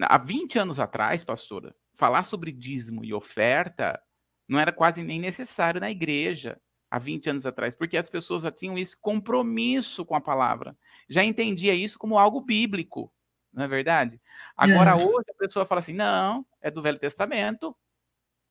[0.00, 4.00] há 20 anos atrás, pastora, falar sobre dízimo e oferta
[4.48, 6.60] não era quase nem necessário na igreja
[6.90, 10.76] há 20 anos atrás, porque as pessoas já tinham esse compromisso com a palavra.
[11.08, 13.12] Já entendia isso como algo bíblico,
[13.52, 14.20] não é verdade?
[14.56, 14.94] Agora, é.
[14.94, 17.76] hoje, a pessoa fala assim: não, é do Velho Testamento.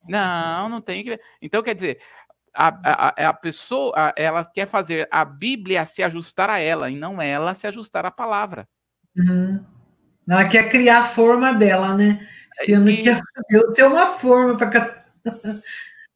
[0.08, 1.20] Não, não tem que.
[1.42, 2.02] Então, quer dizer,
[2.54, 6.96] a, a, a pessoa, a, ela quer fazer a Bíblia se ajustar a ela e
[6.96, 8.68] não ela se ajustar à palavra.
[9.18, 9.66] Uhum.
[10.30, 12.28] Ela quer criar a forma dela, né?
[12.52, 13.20] Se eu não quer
[13.50, 15.06] eu tenho uma forma para.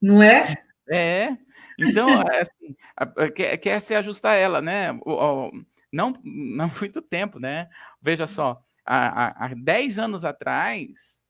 [0.02, 0.62] Não é?
[0.92, 1.38] É.
[1.80, 2.76] Então, é assim,
[3.34, 4.92] quer, quer se ajustar a ela, né?
[5.92, 7.70] Não, não muito tempo, né?
[8.02, 11.24] Veja só, há, há 10 anos atrás,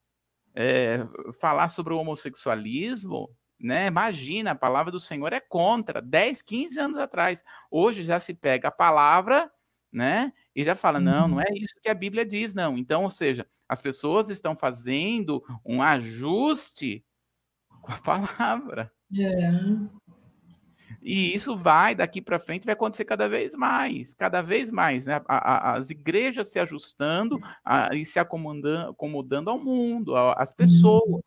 [0.56, 1.06] é,
[1.40, 3.30] falar sobre o homossexualismo
[3.60, 3.88] né?
[3.88, 6.02] Imagina, a palavra do Senhor é contra.
[6.02, 7.44] 10, 15 anos atrás.
[7.72, 9.52] Hoje já se pega a palavra,
[9.92, 10.34] né?
[10.56, 11.42] E já fala, não, não uhum.
[11.42, 12.78] é isso que a Bíblia diz, não.
[12.78, 17.06] Então, ou seja, as pessoas estão fazendo um ajuste
[17.82, 18.92] com a palavra.
[19.16, 19.52] É.
[21.02, 25.22] E isso vai, daqui para frente, vai acontecer cada vez mais, cada vez mais, né?
[25.28, 30.56] A, a, as igrejas se ajustando a, e se acomodando, acomodando ao mundo, às uhum.
[30.56, 31.24] pessoas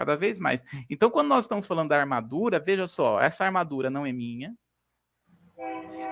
[0.00, 0.64] cada vez mais.
[0.88, 4.56] Então, quando nós estamos falando da armadura, veja só, essa armadura não é minha.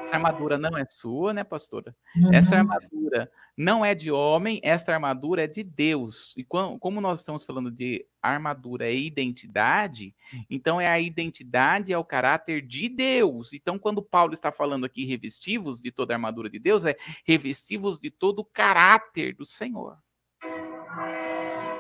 [0.03, 1.97] Essa armadura não é sua, né, pastora?
[2.15, 2.35] Uhum.
[2.35, 6.37] Essa armadura não é de homem, essa armadura é de Deus.
[6.37, 10.15] E como nós estamos falando de armadura e identidade,
[10.51, 13.55] então é a identidade, é o caráter de Deus.
[13.55, 17.99] Então, quando Paulo está falando aqui revestivos de toda a armadura de Deus, é revestivos
[17.99, 19.97] de todo o caráter do Senhor.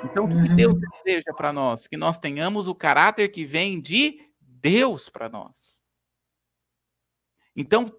[0.05, 0.81] Então, o que Deus uhum.
[1.05, 1.87] deseja para nós?
[1.87, 5.83] Que nós tenhamos o caráter que vem de Deus para nós.
[7.57, 7.93] Então,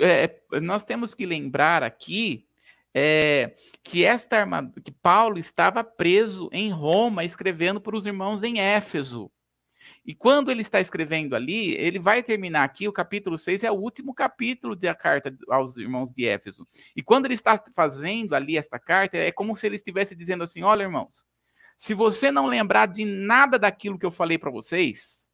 [0.00, 2.48] é, nós temos que lembrar aqui
[2.92, 8.58] é, que esta armadura, que Paulo estava preso em Roma, escrevendo para os irmãos em
[8.58, 9.30] Éfeso.
[10.04, 13.74] E quando ele está escrevendo ali, ele vai terminar aqui, o capítulo 6 é o
[13.74, 16.66] último capítulo da carta aos irmãos de Éfeso.
[16.94, 20.62] E quando ele está fazendo ali esta carta, é como se ele estivesse dizendo assim:
[20.62, 21.26] olha, irmãos,
[21.76, 25.26] se você não lembrar de nada daquilo que eu falei para vocês,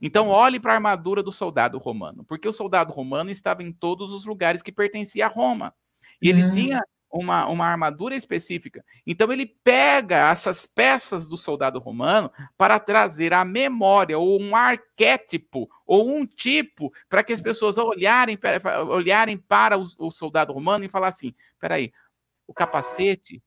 [0.00, 4.12] então olhe para a armadura do soldado romano, porque o soldado romano estava em todos
[4.12, 5.74] os lugares que pertencia a Roma.
[6.22, 6.50] E ele uhum.
[6.50, 8.84] tinha uma, uma armadura específica.
[9.06, 15.68] Então ele pega essas peças do soldado romano para trazer a memória, ou um arquétipo,
[15.86, 18.38] ou um tipo, para que as pessoas olharem,
[18.88, 21.92] olharem para o, o soldado romano e falar assim: peraí,
[22.46, 23.42] o capacete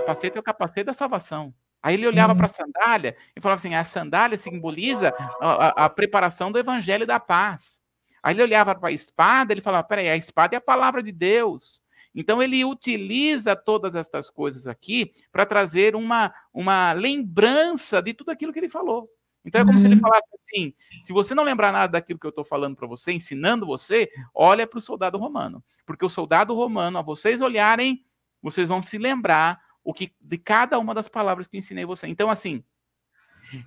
[0.00, 1.54] capacete é o capacete da salvação.
[1.82, 2.38] Aí ele olhava uhum.
[2.38, 7.06] para a sandália e falava assim: a sandália simboliza a, a, a, preparação do evangelho
[7.06, 7.80] da paz.
[8.22, 11.12] Aí ele olhava para a espada, ele falava: peraí, a espada é a palavra de
[11.12, 11.82] Deus.
[12.14, 18.52] Então ele utiliza todas estas coisas aqui para trazer uma, uma lembrança de tudo aquilo
[18.52, 19.08] que ele falou.
[19.44, 19.80] Então é como uhum.
[19.80, 20.00] se ele uhum.
[20.00, 20.74] falasse assim:
[21.04, 24.66] se você não lembrar nada daquilo que eu estou falando para você, ensinando você, olha
[24.66, 25.62] para o soldado romano.
[25.86, 28.04] Porque o soldado romano, a vocês olharem,
[28.42, 32.08] vocês vão se lembrar o que de cada uma das palavras que ensinei você.
[32.08, 32.64] Então, assim,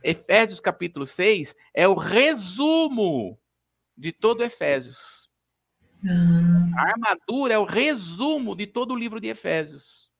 [0.03, 3.39] Efésios capítulo 6 é o resumo
[3.97, 5.29] de todo Efésios.
[6.03, 6.73] Hum.
[6.75, 10.11] A armadura é o resumo de todo o livro de Efésios.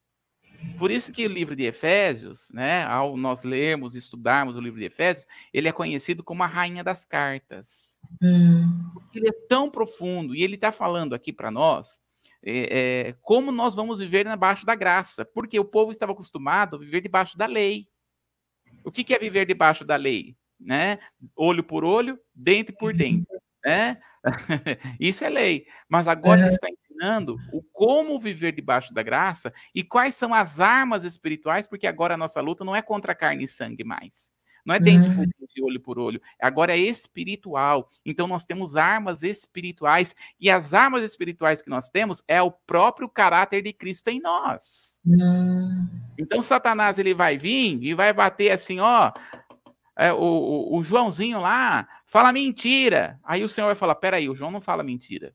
[0.78, 4.86] Por isso que o livro de Efésios, né, ao nós lermos, estudarmos o livro de
[4.86, 7.94] Efésios, ele é conhecido como a rainha das cartas.
[8.22, 8.90] Hum.
[9.14, 12.00] Ele é tão profundo e ele está falando aqui para nós
[12.42, 16.78] é, é, como nós vamos viver debaixo da graça, porque o povo estava acostumado a
[16.78, 17.86] viver debaixo da lei.
[18.84, 20.36] O que, que é viver debaixo da lei?
[20.58, 20.98] Né?
[21.36, 23.26] Olho por olho, dente por dente.
[23.64, 24.00] Né?
[24.98, 25.66] Isso é lei.
[25.88, 30.60] Mas agora ele está ensinando o como viver debaixo da graça e quais são as
[30.60, 34.32] armas espirituais, porque agora a nossa luta não é contra carne e sangue mais.
[34.70, 35.24] Não é dente por uhum.
[35.24, 36.22] dente, olho por olho.
[36.40, 37.90] Agora é espiritual.
[38.06, 40.14] Então nós temos armas espirituais.
[40.40, 45.00] E as armas espirituais que nós temos é o próprio caráter de Cristo em nós.
[45.04, 45.88] Uhum.
[46.16, 49.12] Então Satanás ele vai vir e vai bater assim, ó.
[49.98, 53.18] É, o, o, o Joãozinho lá fala mentira.
[53.24, 55.34] Aí o Senhor vai falar: peraí, o João não fala mentira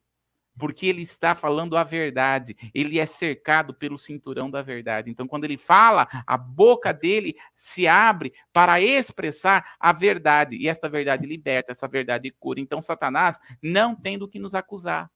[0.58, 5.10] porque ele está falando a verdade, ele é cercado pelo cinturão da verdade.
[5.10, 10.88] Então, quando ele fala, a boca dele se abre para expressar a verdade, e essa
[10.88, 12.60] verdade liberta, essa verdade cura.
[12.60, 15.10] Então, Satanás não tem do que nos acusar.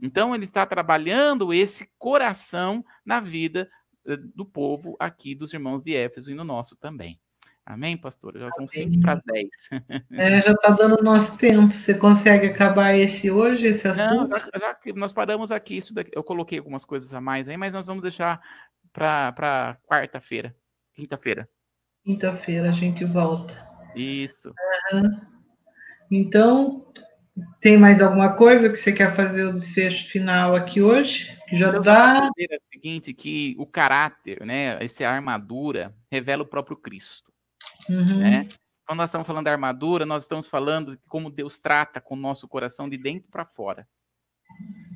[0.00, 3.68] Então, ele está trabalhando esse coração na vida
[4.06, 7.20] eh, do povo aqui, dos irmãos de Éfeso e no nosso também.
[7.70, 8.40] Amém, pastora?
[8.40, 9.48] Já são 5 para 10.
[10.12, 11.76] É, já está dando nosso tempo.
[11.76, 14.26] Você consegue acabar esse hoje, esse assunto?
[14.26, 15.76] Não, já, já, nós paramos aqui.
[15.76, 18.40] Isso daqui, eu coloquei algumas coisas a mais aí, mas nós vamos deixar
[18.90, 20.56] para quarta-feira,
[20.94, 21.46] quinta-feira.
[22.06, 23.54] Quinta-feira a gente volta.
[23.94, 24.50] Isso.
[24.90, 25.20] Uhum.
[26.10, 26.90] Então,
[27.60, 31.38] tem mais alguma coisa que você quer fazer o desfecho final aqui hoje?
[31.46, 32.30] Que já dá.
[32.38, 37.27] É o seguinte, que o caráter, né, essa armadura revela o próprio Cristo.
[37.88, 38.18] Uhum.
[38.18, 38.48] Né?
[38.86, 42.18] Quando nós estamos falando da armadura, nós estamos falando de como Deus trata com o
[42.18, 43.86] nosso coração de dentro para fora.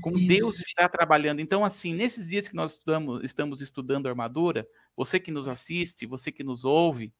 [0.02, 0.28] Como Isso.
[0.28, 1.40] Deus está trabalhando.
[1.40, 4.66] Então, assim, nesses dias que nós estamos, estamos estudando armadura,
[4.96, 7.12] você que nos assiste, você que nos ouve,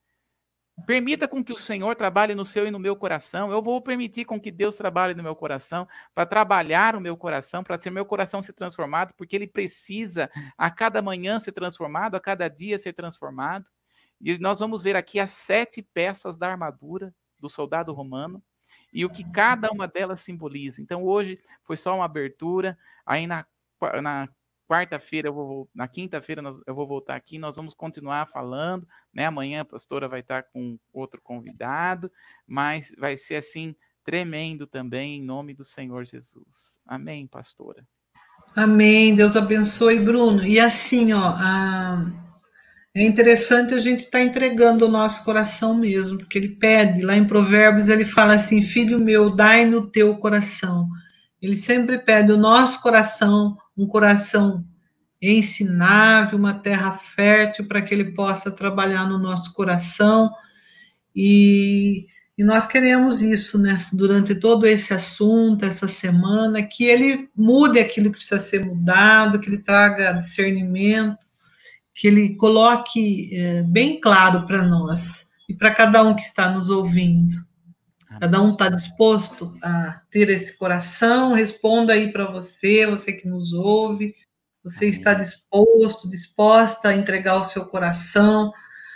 [0.87, 3.51] Permita com que o Senhor trabalhe no seu e no meu coração.
[3.51, 7.63] Eu vou permitir com que Deus trabalhe no meu coração, para trabalhar o meu coração,
[7.63, 12.19] para ser meu coração ser transformado, porque ele precisa a cada manhã ser transformado, a
[12.19, 13.65] cada dia ser transformado.
[14.23, 18.41] E nós vamos ver aqui as sete peças da armadura do soldado romano
[18.91, 20.81] e o que cada uma delas simboliza.
[20.81, 23.45] Então hoje foi só uma abertura, aí na,
[24.01, 24.29] na
[24.67, 29.25] quarta-feira eu vou, na quinta-feira eu vou voltar aqui, nós vamos continuar falando, né?
[29.25, 32.09] Amanhã a pastora vai estar com outro convidado,
[32.47, 36.79] mas vai ser assim tremendo também em nome do Senhor Jesus.
[36.85, 37.85] Amém, pastora.
[38.55, 39.15] Amém.
[39.15, 40.45] Deus abençoe, Bruno.
[40.45, 42.03] E assim, ó, a...
[42.95, 47.15] é interessante a gente estar tá entregando o nosso coração mesmo, porque ele pede, lá
[47.15, 50.87] em Provérbios ele fala assim: "Filho meu, dai no teu coração".
[51.41, 54.63] Ele sempre pede o nosso coração um coração
[55.21, 60.29] ensinável, uma terra fértil para que ele possa trabalhar no nosso coração.
[61.15, 62.05] E,
[62.37, 68.11] e nós queremos isso, né, durante todo esse assunto, essa semana, que ele mude aquilo
[68.11, 71.22] que precisa ser mudado, que ele traga discernimento,
[71.95, 76.69] que ele coloque é, bem claro para nós e para cada um que está nos
[76.69, 77.33] ouvindo.
[78.19, 81.33] Cada um está disposto a ter esse coração?
[81.33, 84.13] Responda aí para você, você que nos ouve.
[84.63, 84.97] Você Amém.
[84.97, 88.51] está disposto, disposta a entregar o seu coração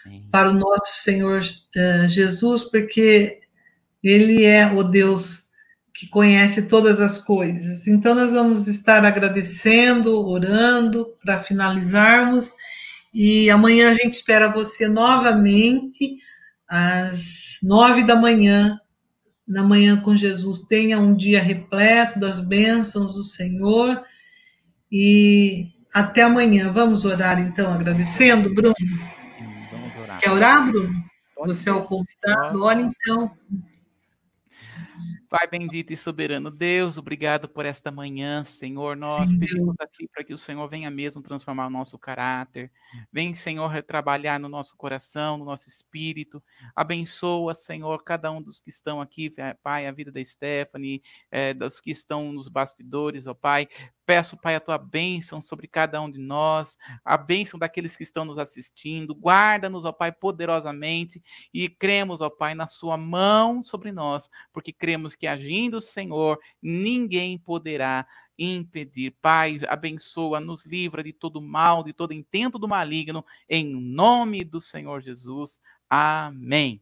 [0.05, 0.27] Amém.
[0.31, 3.41] para o nosso Senhor uh, Jesus, porque
[4.03, 5.47] Ele é o Deus
[5.93, 7.87] que conhece todas as coisas.
[7.87, 12.53] Então, nós vamos estar agradecendo, orando para finalizarmos.
[13.19, 16.19] E amanhã a gente espera você novamente
[16.69, 18.79] às nove da manhã
[19.47, 24.03] na manhã com Jesus tenha um dia repleto das bênçãos do Senhor
[24.91, 26.71] e até amanhã.
[26.71, 28.75] Vamos orar então, agradecendo, Bruno?
[28.77, 28.99] Sim,
[29.71, 30.19] vamos orar.
[30.19, 31.03] Quer orar, Bruno?
[31.35, 31.69] Pode Você ser.
[31.69, 32.63] é o convidado.
[32.63, 33.31] Ora então.
[35.29, 38.95] Pai bendito e soberano Deus, obrigado por esta manhã, Senhor.
[38.95, 42.71] Nós Sim, pedimos a Ti para que o Senhor venha mesmo transformar o nosso caráter.
[43.11, 46.41] Vem, Senhor, trabalhar no nosso coração, no nosso espírito.
[46.73, 51.81] Abençoa, Senhor, cada um dos que estão aqui, Pai, a vida da Stephanie, é, dos
[51.81, 53.67] que estão nos bastidores, ó Pai.
[54.07, 58.23] Peço, Pai, a tua bênção sobre cada um de nós, a bênção daqueles que estão
[58.23, 59.13] nos assistindo.
[59.13, 61.21] Guarda-nos, ó Pai, poderosamente
[61.53, 66.39] e cremos, ó Pai, na sua mão sobre nós, porque cremos que agindo o Senhor,
[66.61, 68.07] ninguém poderá
[68.39, 69.13] impedir.
[69.21, 74.61] Pai, abençoa, nos livra de todo mal, de todo intento do maligno, em nome do
[74.61, 75.59] Senhor Jesus.
[75.89, 76.81] Amém.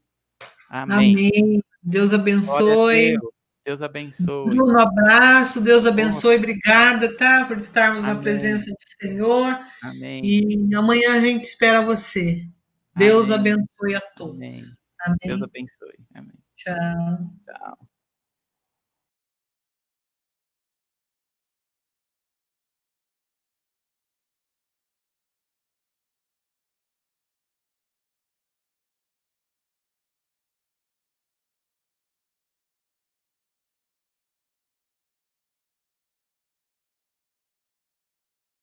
[0.70, 1.16] Amém.
[1.16, 1.64] Amém.
[1.82, 3.18] Deus abençoe.
[3.66, 4.62] Deus abençoe.
[4.62, 7.46] Um abraço, Deus abençoe, obrigada, tá?
[7.46, 8.16] Por estarmos Amém.
[8.16, 9.60] na presença do Senhor.
[9.82, 10.22] Amém.
[10.24, 12.48] E amanhã a gente espera você.
[12.96, 13.54] Deus Amém.
[13.54, 14.80] abençoe a todos.
[15.02, 15.18] Amém.
[15.24, 15.98] Deus abençoe.
[16.14, 16.36] Amém.
[16.56, 17.86] Tchau.